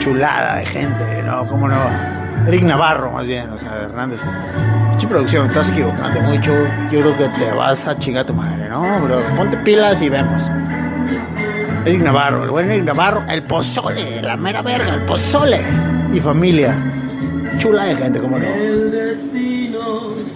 [0.06, 1.48] Chulada de gente, ¿no?
[1.48, 1.76] ¿Cómo no?
[2.48, 4.22] Eric Navarro, más bien, o sea, Hernández.
[4.92, 6.54] Mucha producción, estás equivocando mucho.
[6.92, 9.00] Yo creo que te vas a chingar a tu madre, ¿no?
[9.02, 10.48] Pero ponte pilas y vemos.
[11.86, 15.60] Eric Navarro, el buen Eric Navarro, el pozole, la mera verga, el pozole.
[16.14, 16.76] Y familia.
[17.58, 18.46] Chula de gente, como no.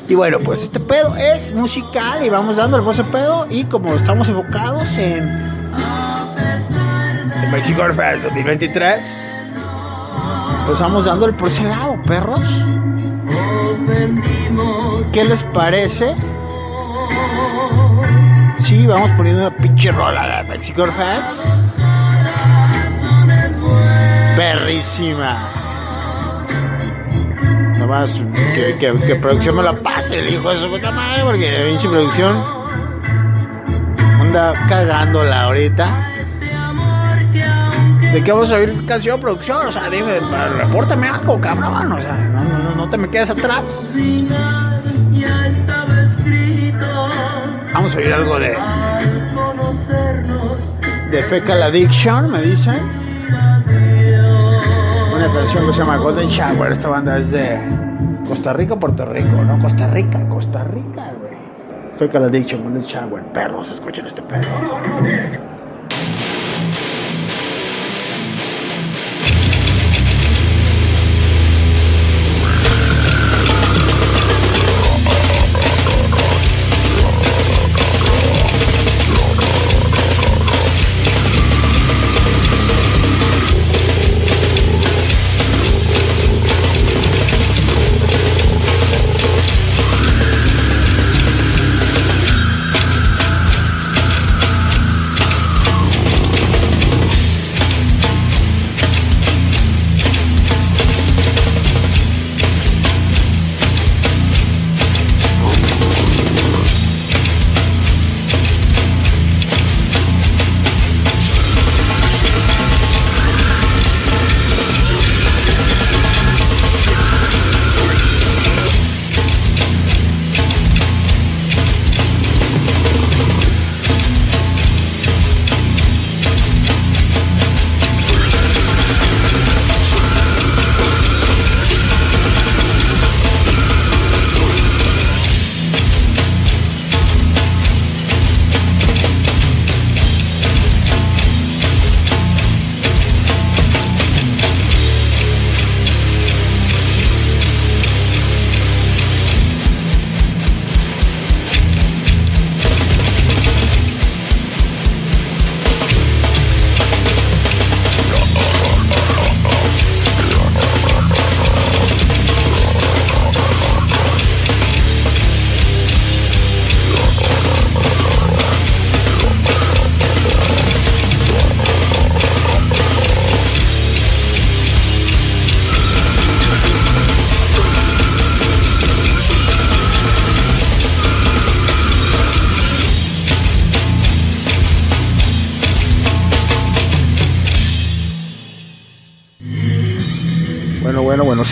[0.10, 3.46] Y bueno, pues este pedo es musical y vamos dando el ese pedo.
[3.48, 5.30] Y como estamos enfocados en.
[7.44, 9.39] En Mexico Fest 2023,
[10.66, 12.42] pues vamos dando el por ese lado, perros.
[15.14, 16.16] ¿Qué les parece?
[18.60, 20.84] Sí, vamos poniendo una pinche rola de Mexico.
[24.36, 25.50] Perrísima.
[27.80, 28.20] Nomás
[28.54, 32.44] que, producción me la pase, de su puta madre, porque pinche producción
[34.22, 35.88] anda cagándola ahorita.
[38.14, 39.68] ¿De qué vamos a oír canción producción?
[39.68, 40.20] O sea, dime,
[40.58, 41.92] repórtame algo, cabrón.
[41.92, 43.92] O sea, no, no, no te me quedes atrás.
[47.74, 48.58] Vamos a oír algo de.
[51.12, 52.76] De Fecal Addiction, me dicen.
[55.16, 56.72] Una canción que se llama Golden Shower.
[56.72, 57.60] Esta banda es de
[58.28, 59.60] Costa Rica, Puerto Rico, ¿no?
[59.60, 61.34] Costa Rica, Costa Rica, güey.
[61.98, 63.24] Fecal Addiction, Golden Shower.
[63.34, 64.50] Perros, escuchen este perro.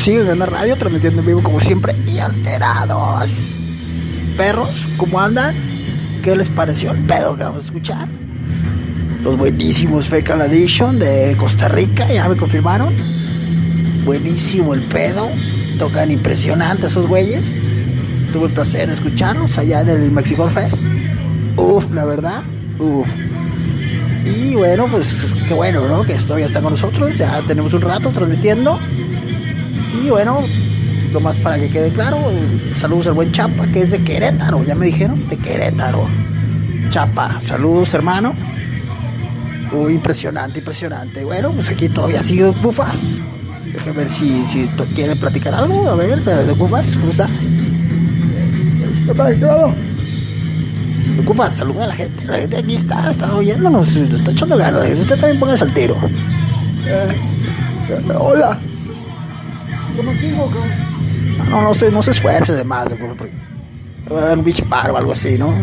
[0.08, 3.30] Siguen en la radio transmitiendo en vivo como siempre y alterados.
[4.38, 5.53] Perros, ¿cómo andan?
[6.24, 8.08] ¿Qué les pareció el pedo que vamos a escuchar?
[9.22, 12.95] Los buenísimos Fecal Edition de Costa Rica, ya me confirmaron.
[14.05, 15.28] Buenísimo el pedo.
[15.78, 17.58] Tocan impresionante esos güeyes.
[18.32, 20.86] Tuve el placer de escucharlos allá en el Mexico Fest.
[21.58, 22.43] Uf, la verdad.
[22.80, 23.10] Uf.
[24.26, 26.03] Y bueno, pues qué bueno, ¿no?
[26.03, 27.18] Que esto ya con nosotros.
[27.18, 28.80] Ya tenemos un rato transmitiendo.
[30.04, 30.43] Y bueno,
[31.12, 32.18] lo más para que quede claro,
[32.74, 36.08] saludos al buen Chapa, que es de Querétaro, ya me dijeron, de Querétaro.
[36.89, 38.34] Chapa, saludos hermano.
[39.72, 41.24] Uy, impresionante, impresionante.
[41.26, 43.00] Bueno, pues aquí todavía sigue Don Cufas.
[43.74, 45.89] Déjame ver si, si quiere platicar algo.
[45.89, 47.28] A ver, de, de Cufas, ¿cómo está?
[51.16, 52.26] Don Cufas, saluda a la gente.
[52.26, 54.98] La gente aquí está, está oyéndonos, está echando ganas.
[54.98, 55.95] Usted también póngase al tiro.
[56.86, 57.16] Eh,
[57.89, 58.60] eh, hola.
[61.50, 62.98] No, no se, no se esfuerce de más, le
[64.14, 65.54] va a dar un bicho paro o algo así, ¿no?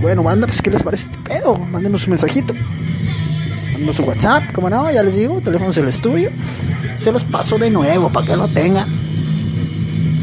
[0.00, 1.56] Bueno, banda, pues, ¿qué les parece este pedo?
[1.56, 2.54] Mándenos un mensajito.
[3.72, 6.30] Mándenos su WhatsApp, como no, ya les digo, teléfonos del estudio.
[7.02, 8.88] Se los paso de nuevo para que lo tengan.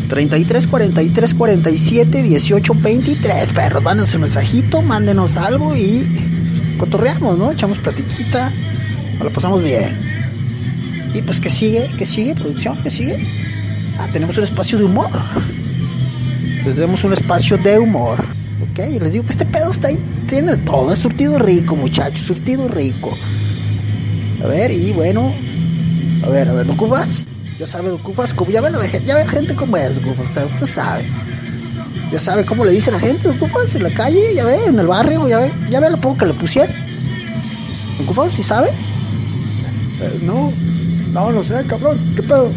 [0.07, 3.83] 33 43 47 18 23, perros.
[3.83, 7.51] Mándenos un mensajito, mándenos algo y cotorreamos, ¿no?
[7.51, 8.51] Echamos platiquita,
[9.15, 10.14] nos lo pasamos bien.
[11.15, 11.89] Y pues, ¿qué sigue?
[11.97, 12.77] ¿Qué sigue, producción?
[12.83, 13.25] ¿Qué sigue?
[13.97, 15.09] Ah, tenemos un espacio de humor.
[16.41, 18.21] Entonces tenemos un espacio de humor.
[18.69, 19.97] Ok, les digo que este pedo está ahí,
[20.27, 23.17] tiene todo, es surtido rico, muchachos, surtido rico.
[24.43, 25.33] A ver, y bueno,
[26.25, 27.25] a ver, a ver, Don Cufas,
[27.57, 30.03] ya sabe, Don Cufas, como ya ve la gente, ya ve gente cómo es, Don
[30.03, 31.05] Cufas, usted, sabe.
[32.11, 34.77] Ya sabe cómo le dice la gente, Don Cufas, en la calle, ya ve, en
[34.77, 36.75] el barrio, ya ve, ya ve lo poco que le pusieron.
[37.97, 38.69] Don Cufas, ¿sí sabe?
[40.01, 40.51] Eh, no,
[41.15, 41.97] no, no sé, cabrón.
[42.13, 42.51] ¿Qué pedo?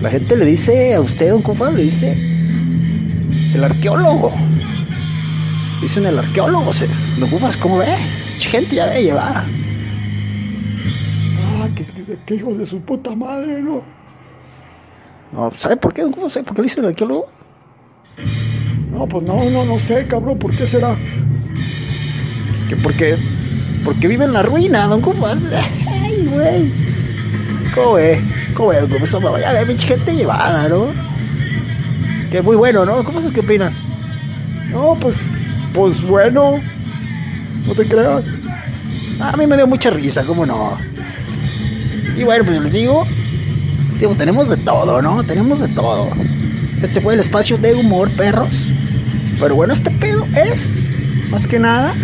[0.00, 2.16] La gente le dice a usted, Don Cufas, le dice
[3.54, 4.32] el arqueólogo.
[5.82, 6.88] Dicen el arqueólogo, se,
[7.18, 7.94] Don Cufas, ¿cómo ve?
[8.38, 9.44] Gente ya ve llevar.
[11.44, 13.82] Ah, qué, qué, qué hijo de su puta madre, ¿no?
[15.30, 16.32] No, ¿sabe por qué, Don Cufas?
[16.32, 17.28] ¿Sabe por qué le dicen el arqueólogo?
[18.92, 20.38] No, pues no, no, no sé, cabrón.
[20.38, 20.96] ¿Por qué será?
[22.70, 23.18] Que porque,
[23.84, 25.36] porque vive en la ruina, Don Cufas.
[25.86, 26.81] Ay, güey.
[27.74, 28.20] ¿Cómo ve?
[28.54, 29.14] ¿Cómo Don Cufas?
[29.14, 30.88] Hombre, Ya mucha gente llevada, ¿no?
[32.30, 33.02] Que muy bueno, ¿no?
[33.04, 33.72] ¿Cómo es qué opina?
[34.70, 35.16] No, pues,
[35.72, 36.60] pues bueno.
[37.66, 38.26] No te creas.
[39.20, 40.76] A mí me dio mucha risa, ¿cómo no?
[42.16, 43.06] Y bueno, pues les digo,
[43.98, 45.22] digo, tenemos de todo, ¿no?
[45.24, 46.10] Tenemos de todo.
[46.82, 48.74] Este fue el espacio de humor, perros.
[49.38, 50.62] Pero bueno, este pedo es,
[51.30, 51.94] más que nada,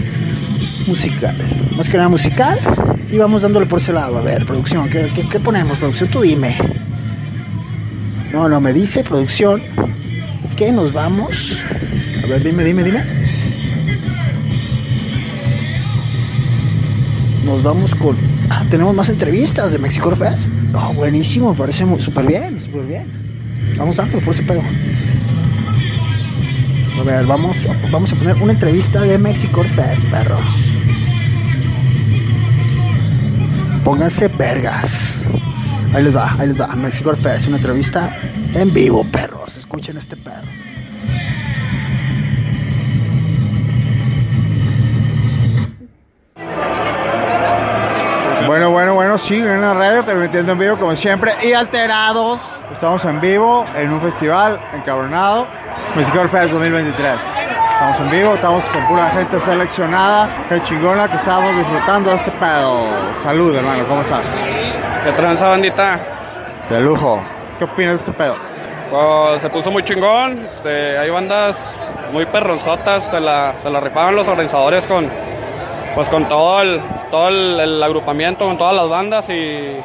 [0.86, 1.36] musical.
[1.76, 2.58] Más que nada musical.
[3.10, 4.18] Y vamos dándole por ese lado.
[4.18, 5.78] A ver, producción, ¿qué, qué, ponemos?
[5.78, 6.56] Producción, tú dime.
[8.32, 9.62] No, no, me dice producción
[10.56, 11.58] que nos vamos.
[12.22, 13.04] A ver, dime, dime, dime.
[17.44, 18.14] Nos vamos con.
[18.50, 20.50] Ah, tenemos más entrevistas de Mexico Fest.
[20.74, 23.06] Oh, buenísimo, parece súper bien, súper bien.
[23.78, 24.62] Vamos dándole por ese pedo.
[27.00, 27.56] A ver, vamos,
[27.90, 30.77] vamos a poner una entrevista de Mexico Fest, perros.
[33.88, 35.14] Pónganse vergas.
[35.94, 36.66] Ahí les va, ahí les va.
[36.76, 38.14] Mexico Fest, una entrevista
[38.52, 39.56] en vivo, perros.
[39.56, 40.46] Escuchen este perro.
[48.46, 52.42] Bueno, bueno, bueno, sí, en la radio, transmitiendo en vivo como siempre y alterados.
[52.70, 55.46] Estamos en vivo en un festival encabronado,
[55.96, 57.37] Musical Fest 2023.
[57.78, 62.32] Estamos en vivo, estamos con pura gente seleccionada, qué chingona que estamos disfrutando de este
[62.32, 62.88] pedo.
[63.22, 64.24] Salud, hermano, ¿cómo estás?
[65.04, 66.00] ¿Qué tranza, bandita?
[66.68, 67.22] De lujo.
[67.56, 68.34] ¿Qué opinas de este pedo?
[68.90, 70.48] Pues, se puso muy chingón.
[70.50, 71.56] Este, hay bandas
[72.12, 73.04] muy perronzotas.
[73.10, 75.08] Se la, se la rifaban los organizadores con,
[75.94, 76.80] pues, con todo, el,
[77.12, 79.28] todo el, el agrupamiento, con todas las bandas.
[79.28, 79.76] Y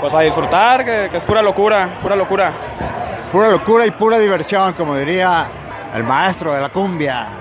[0.00, 2.52] pues a disfrutar, que, que es pura locura, pura locura.
[3.32, 5.46] Pura locura y pura diversión, como diría
[5.96, 7.39] el maestro de la cumbia.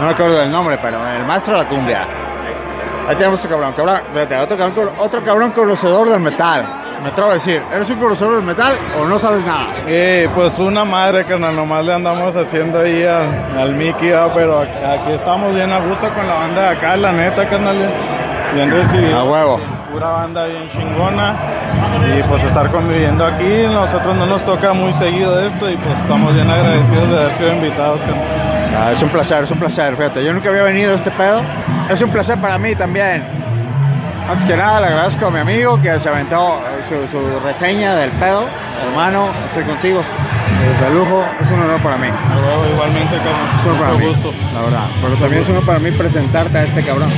[0.00, 2.04] No me acuerdo del nombre, pero el maestro de la cumbia.
[3.08, 4.00] Ahí tenemos otro cabrón, cabrón,
[4.42, 6.64] otro cabrón, otro cabrón conocedor del metal.
[7.02, 9.66] Me atrevo a decir, ¿eres un conocedor del metal o no sabes nada?
[9.86, 14.32] Eh, pues una madre, carnal, nomás le andamos haciendo ahí al, al Mickey, ¿va?
[14.34, 17.90] pero aquí, estamos bien a gusto con la banda de acá, la neta, carnal, bien,
[18.54, 19.18] bien recibido.
[19.18, 19.60] A huevo.
[19.92, 21.34] Pura banda bien chingona.
[22.16, 26.34] Y pues estar conviviendo aquí, nosotros no nos toca muy seguido esto y pues estamos
[26.34, 28.47] bien agradecidos de haber sido invitados, carnal.
[28.76, 31.40] Ah, es un placer, es un placer, fíjate, yo nunca había venido a este pedo.
[31.90, 33.22] Es un placer para mí también.
[34.30, 37.94] Antes que nada, le agradezco a mi amigo que se aventó eh, su, su reseña
[37.96, 38.44] del pedo.
[38.90, 42.08] Hermano, estoy contigo, es de lujo, es un honor para mí.
[42.74, 43.64] Igualmente, Es carnal.
[43.64, 44.32] un honor para mí, gusto.
[44.52, 44.86] la verdad.
[44.96, 47.10] Pero Mucho también es un honor para mí presentarte a este cabrón.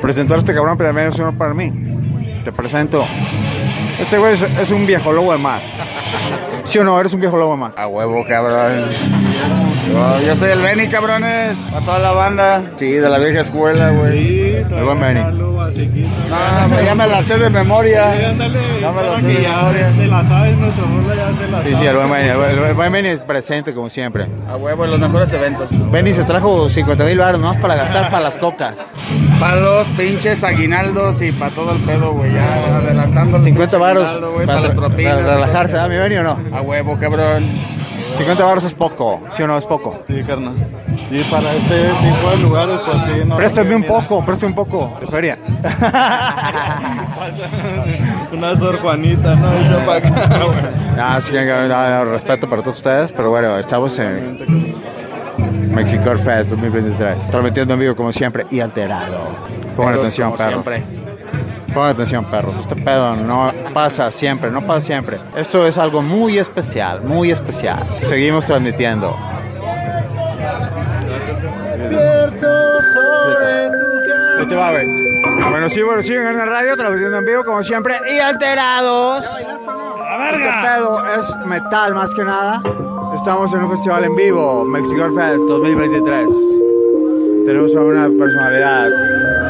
[0.00, 1.72] Presentar a este cabrón pero también es un honor para mí.
[2.44, 3.04] Te presento.
[3.98, 5.60] Este güey es, es un viejo lobo de mar.
[6.74, 6.98] ¿Sí o no?
[6.98, 7.72] Eres un viejo lobo mar.
[7.76, 8.86] A huevo, cabrón.
[9.92, 11.56] Yo, yo soy el Benny, cabrones.
[11.72, 12.64] A toda la banda.
[12.74, 14.18] Sí, de la vieja escuela, güey.
[14.18, 15.20] Sí, El buen Benny.
[15.64, 16.08] Clasiquita.
[16.62, 18.30] No, pues ya me la sé de Sí, memoria.
[18.30, 19.92] ándale, Ya me la sé de ya memoria.
[19.94, 22.28] Se la sabes, nuestro rola ya se la Sí, sí, el buen Benny.
[22.28, 22.68] El, sabe.
[22.68, 24.26] el buen Benny es presente como siempre.
[24.48, 25.68] A huevo, en los mejores eventos.
[25.90, 28.74] Benny se trajo 50 mil baros nomás para gastar para las cocas.
[29.40, 32.32] Para los pinches aguinaldos y para todo el pedo, güey.
[32.32, 33.36] Ya adelantando.
[33.36, 35.14] el 50 pinche baros para, para las propinas.
[35.14, 36.40] para relajarse, ¿ah, mi Benny o no?
[36.52, 37.44] A huevo, cabrón.
[38.16, 39.98] 50 baros es poco, ¿sí o no es poco?
[40.06, 40.54] Sí, carnal.
[41.14, 43.22] Sí, para este tipo de lugares, pues sí.
[43.24, 45.38] No, Préstame un poco, préstame un poco de feria.
[48.32, 49.52] Una Sor Juanita, ¿no?
[49.52, 50.58] Echa pa' acá, güey.
[50.98, 54.38] Ah, sí, que respeto para todos ustedes, pero bueno, estamos en
[55.72, 59.28] Mexico Fest 2023, transmitiendo en vivo como siempre y alterado.
[59.76, 60.64] Pongan Pero atención, como perros.
[60.64, 60.82] siempre.
[61.72, 62.58] Pongan atención, perros.
[62.58, 65.20] Este pedo no pasa siempre, no pasa siempre.
[65.36, 67.98] Esto es algo muy especial, muy especial.
[68.02, 69.16] Seguimos transmitiendo.
[74.44, 74.86] Ahí te va, güey.
[75.50, 79.24] Bueno, sí, bueno, siguen en la radio, transmitiendo en vivo como siempre y alterados.
[79.24, 82.60] Este pedo es metal más que nada.
[83.14, 86.28] Estamos en un festival en vivo, Mexico Fest 2023.
[87.46, 88.90] Tenemos a una personalidad.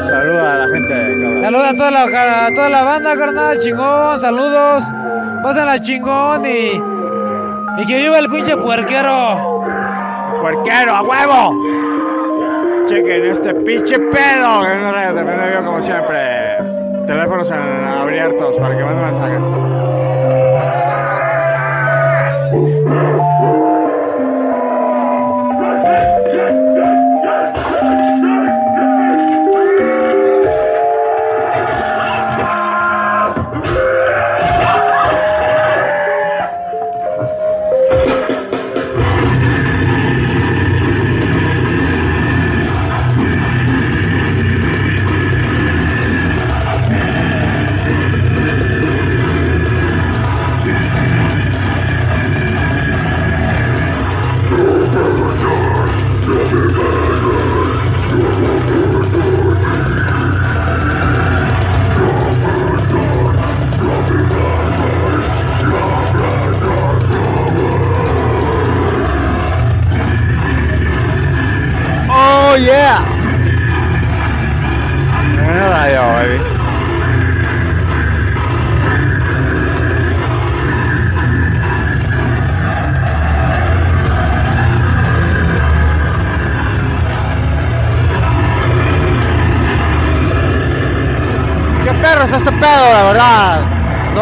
[0.05, 1.41] Saluda a la gente, cabrón.
[1.41, 4.83] Saluda a toda la, a toda la banda, carnal, chingón, saludos.
[5.43, 7.81] Pásenla chingón y.
[7.81, 9.61] Y que viva el pinche puerquero.
[10.39, 11.94] ¡Puerquero, a huevo!
[12.87, 16.17] Chequen este pinche pedo en una radio también de vivo como siempre.
[17.07, 19.45] Teléfonos abiertos para que manden mensajes.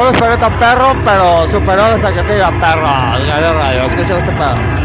[0.04, 3.18] Lo esperé tan perro, pero superó la expectativa, perro.
[3.26, 4.83] La radio, escucha este pedo.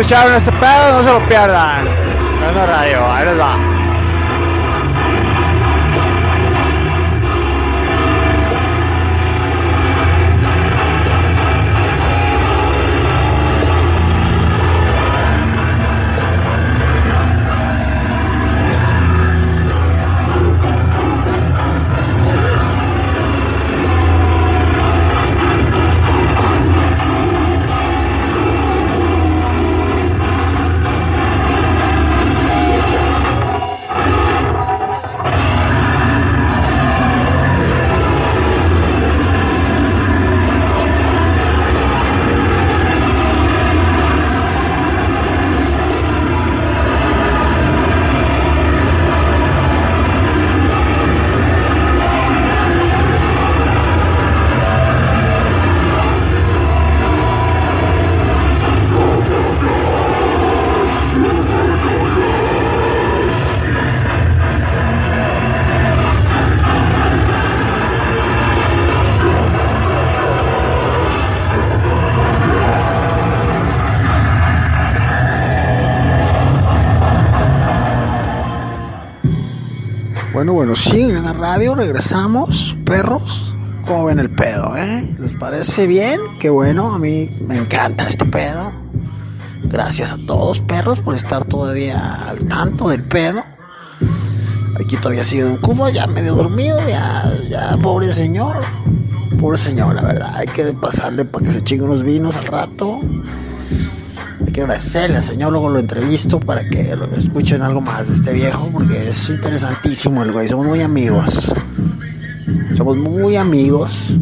[0.00, 0.92] Escucharon este pedo?
[0.92, 1.97] No se lo pierdan.
[80.48, 83.54] Bueno, bueno, sí, en la radio regresamos, perros.
[83.84, 85.06] ¿Cómo ven el pedo, eh?
[85.20, 86.18] ¿Les parece bien?
[86.40, 88.72] Qué bueno, a mí me encanta este pedo.
[89.64, 93.44] Gracias a todos, perros, por estar todavía al tanto del pedo.
[94.82, 98.62] Aquí todavía sigue un cubo, ya medio dormido, ya, ya, pobre señor.
[99.38, 100.32] Pobre señor, la verdad.
[100.34, 103.00] Hay que pasarle para que se chingue unos vinos al rato.
[104.58, 108.68] Que agradecerle señor, luego lo entrevisto para que lo escuchen algo más de este viejo,
[108.72, 110.48] porque es interesantísimo el güey.
[110.48, 111.52] Somos muy amigos.
[112.76, 114.16] Somos muy amigos.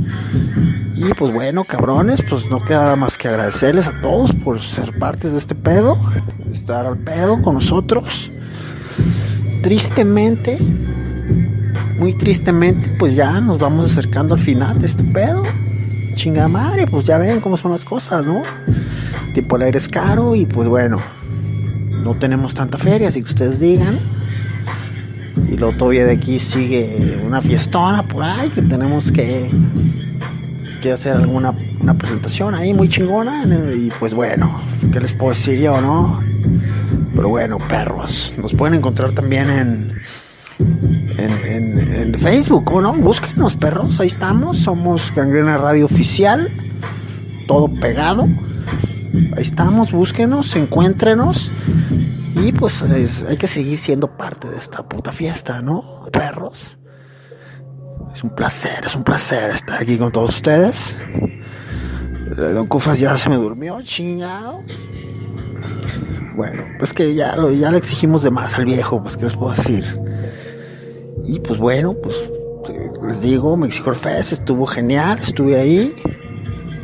[0.94, 5.32] Y pues bueno, cabrones, pues no queda más que agradecerles a todos por ser partes
[5.32, 5.98] de este pedo,
[6.52, 8.30] estar al pedo con nosotros.
[9.62, 10.58] Tristemente,
[11.98, 15.44] muy tristemente, pues ya nos vamos acercando al final de este pedo.
[16.14, 18.42] Chinga madre, pues ya ven cómo son las cosas, ¿no?
[19.36, 20.98] Tipo el aire es caro y pues bueno,
[22.02, 23.98] no tenemos tanta feria, así que ustedes digan.
[25.46, 29.50] Y luego todavía de aquí sigue una fiestona por ahí que tenemos que,
[30.80, 33.44] que hacer alguna una presentación ahí muy chingona.
[33.76, 34.58] Y pues bueno,
[34.90, 36.18] ¿qué les puedo decir yo, no?
[37.14, 39.98] Pero bueno, perros, nos pueden encontrar también en,
[41.18, 42.94] en, en, Facebook, ¿o no?
[42.94, 44.56] Búsquenos, perros, ahí estamos.
[44.56, 46.50] Somos Gangrena Radio Oficial,
[47.46, 48.26] todo pegado.
[49.36, 51.50] Ahí estamos, búsquenos, encuéntrenos.
[52.42, 56.06] Y pues es- hay que seguir siendo parte de esta puta fiesta, ¿no?
[56.12, 56.78] Perros.
[58.14, 60.96] Es un placer, es un placer estar aquí con todos ustedes.
[62.36, 64.62] Eh, Don Cufas ya se me durmió, chingado.
[66.34, 69.34] Bueno, pues que ya, lo, ya le exigimos de más al viejo, pues qué les
[69.34, 69.98] puedo decir.
[71.26, 72.14] Y pues bueno, pues
[72.68, 75.94] eh, les digo, Mexicor Fest estuvo genial, estuve ahí.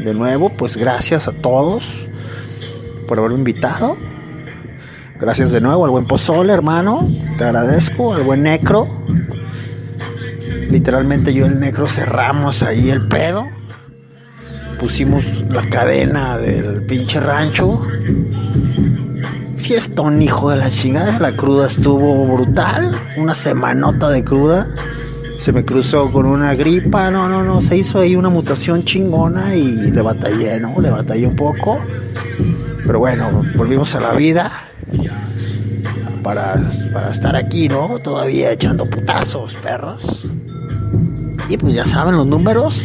[0.02, 2.08] De nuevo, pues gracias a todos
[3.12, 3.98] por haberme invitado.
[5.20, 7.06] Gracias de nuevo al buen Pozole, hermano.
[7.36, 8.88] Te agradezco, al buen Necro.
[10.70, 13.50] Literalmente yo y el Necro cerramos ahí el pedo.
[14.80, 17.82] Pusimos la cadena del pinche rancho.
[19.58, 21.18] Fiestón, hijo de la chingada.
[21.18, 22.92] La cruda estuvo brutal.
[23.18, 24.68] Una semanota de cruda.
[25.36, 27.10] Se me cruzó con una gripa.
[27.10, 27.60] No, no, no.
[27.60, 30.80] Se hizo ahí una mutación chingona y le batallé, ¿no?
[30.80, 31.78] Le batallé un poco.
[32.84, 34.50] Pero bueno, volvimos a la vida
[36.22, 36.60] para,
[36.92, 37.98] para estar aquí, ¿no?
[37.98, 40.26] Todavía echando putazos, perros.
[41.48, 42.82] Y pues ya saben los números.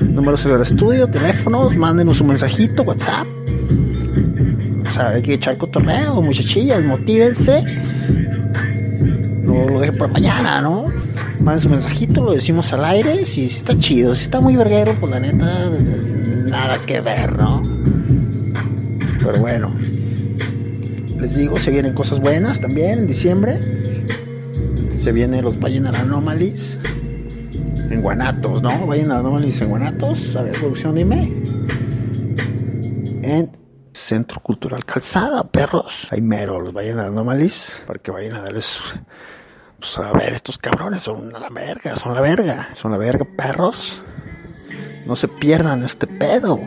[0.00, 3.26] Números del estudio, teléfonos, mándenos un mensajito, WhatsApp.
[4.88, 7.62] O sea, hay que echar cotorreo, muchachillas, motívense.
[9.42, 10.86] No lo dejen para mañana, ¿no?
[11.38, 13.24] Manden su mensajito, lo decimos al aire.
[13.24, 15.70] Si, si está chido, si está muy verguero, pues la neta,
[16.46, 17.62] nada que ver, ¿no?
[19.20, 19.74] Pero bueno,
[21.20, 23.58] les digo, se vienen cosas buenas también en diciembre.
[24.96, 26.78] Se vienen los Ballenar Anomalies
[27.90, 28.86] en Guanatos, ¿no?
[28.86, 30.34] Ballenar Anomalies en Guanatos.
[30.36, 31.30] A ver, producción, dime.
[33.22, 33.56] En
[33.92, 36.08] Centro Cultural Calzada, perros.
[36.10, 37.72] Ahí mero, los Ballenar Anomalies.
[37.86, 38.80] Para que vayan a darles.
[39.78, 42.68] Pues a ver, estos cabrones son la verga, son la verga.
[42.74, 44.00] Son la verga, perros.
[45.06, 46.58] No se pierdan este pedo.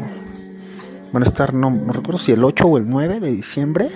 [1.14, 3.89] Van a estar, no, no recuerdo si el 8 o el 9 de diciembre.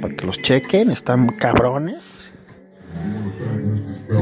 [0.00, 2.30] Para que los chequen, están cabrones.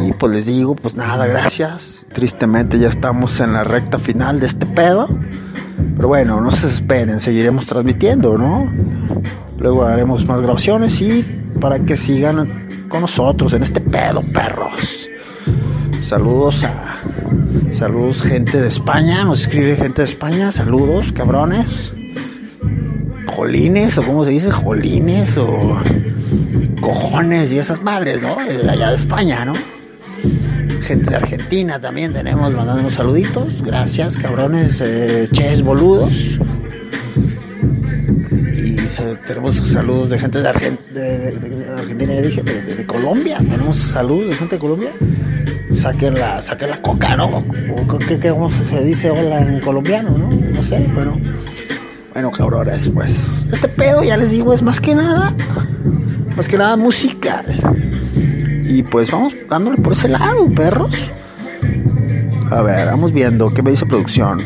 [0.07, 2.07] Y pues les digo, pues nada, gracias.
[2.13, 5.09] Tristemente ya estamos en la recta final de este pedo.
[5.97, 8.71] Pero bueno, no se esperen, seguiremos transmitiendo, ¿no?
[9.59, 11.23] Luego haremos más grabaciones y
[11.61, 12.49] para que sigan
[12.89, 15.09] con nosotros en este pedo, perros.
[16.07, 17.01] Saludos a.
[17.73, 19.25] Saludos, gente de España.
[19.25, 20.53] Nos escribe gente de España.
[20.53, 21.93] Saludos, cabrones.
[23.27, 25.77] Jolines, o cómo se dice, jolines, o
[26.81, 28.37] cojones y esas madres, ¿no?
[28.37, 29.55] De allá de España, ¿no?
[30.83, 33.61] Gente de Argentina también tenemos mandándonos saluditos.
[33.63, 36.39] Gracias, cabrones, eh, ches boludos.
[38.57, 38.77] Y
[39.27, 43.39] tenemos saludos de gente de, Argen- de- Argentina, dije, de Colombia.
[43.39, 44.91] Tenemos saludos de gente de Colombia.
[45.77, 47.43] Saquen la, saquen la coca, ¿no?
[48.09, 48.35] ¿Qué, qué,
[48.71, 50.29] se dice hola en colombiano, no?
[50.29, 51.21] No sé, bueno.
[52.13, 55.35] Bueno, cabrones, pues este pedo, ya les digo, es más que nada,
[56.35, 57.45] más que nada musical.
[58.63, 61.11] Y pues vamos dándole por ese lado, perros.
[62.51, 64.41] A ver, vamos viendo qué me dice producción.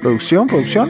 [0.00, 0.88] Producción, producción.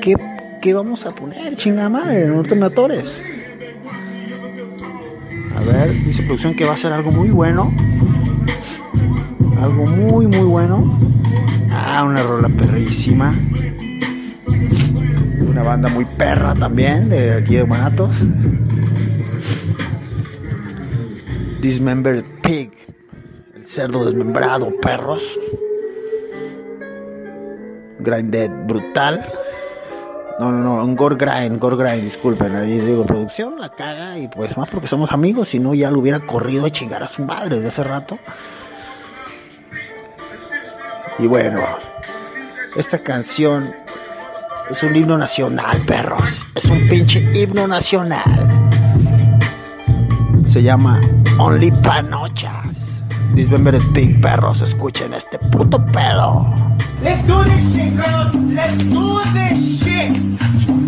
[0.00, 0.14] ¿Qué,
[0.62, 3.20] qué vamos a poner, chinga madre, en alternadores?
[5.56, 7.74] A ver, dice producción que va a ser algo muy bueno.
[9.64, 11.00] Algo muy, muy bueno.
[11.70, 13.34] Ah, una rola perrísima.
[15.40, 18.26] Una banda muy perra también, de aquí de Guanatos.
[21.62, 22.72] Dismembered Pig.
[23.54, 25.40] El cerdo desmembrado, perros.
[28.00, 29.26] Grinded brutal.
[30.40, 32.54] No, no, no, un gore grind, gore grind, disculpen.
[32.54, 36.00] Ahí digo, producción la caga y pues más porque somos amigos, si no ya lo
[36.00, 38.18] hubiera corrido a chingar a su madre de hace rato.
[41.18, 41.60] Y bueno,
[42.76, 43.72] esta canción
[44.68, 46.46] es un himno nacional, perros.
[46.54, 48.48] Es un pinche himno nacional.
[50.44, 51.00] Se llama
[51.38, 53.00] Only Panochas.
[53.34, 54.62] Dismembered Pig, perros.
[54.62, 56.52] Escuchen este puto pedo.
[57.02, 58.34] Let's do this shit, girls.
[58.52, 59.80] Let's do this.
[59.82, 60.83] Shit,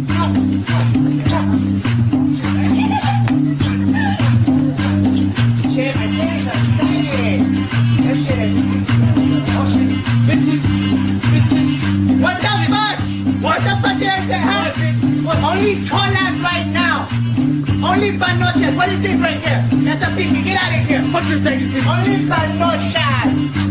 [15.46, 17.06] Only cholas right now.
[17.88, 18.76] Only panochas.
[18.76, 19.64] What is this right here?
[19.84, 20.44] That's a pig.
[20.44, 21.02] Get out of here.
[21.12, 21.62] What's your name?
[21.86, 23.65] Only panochas.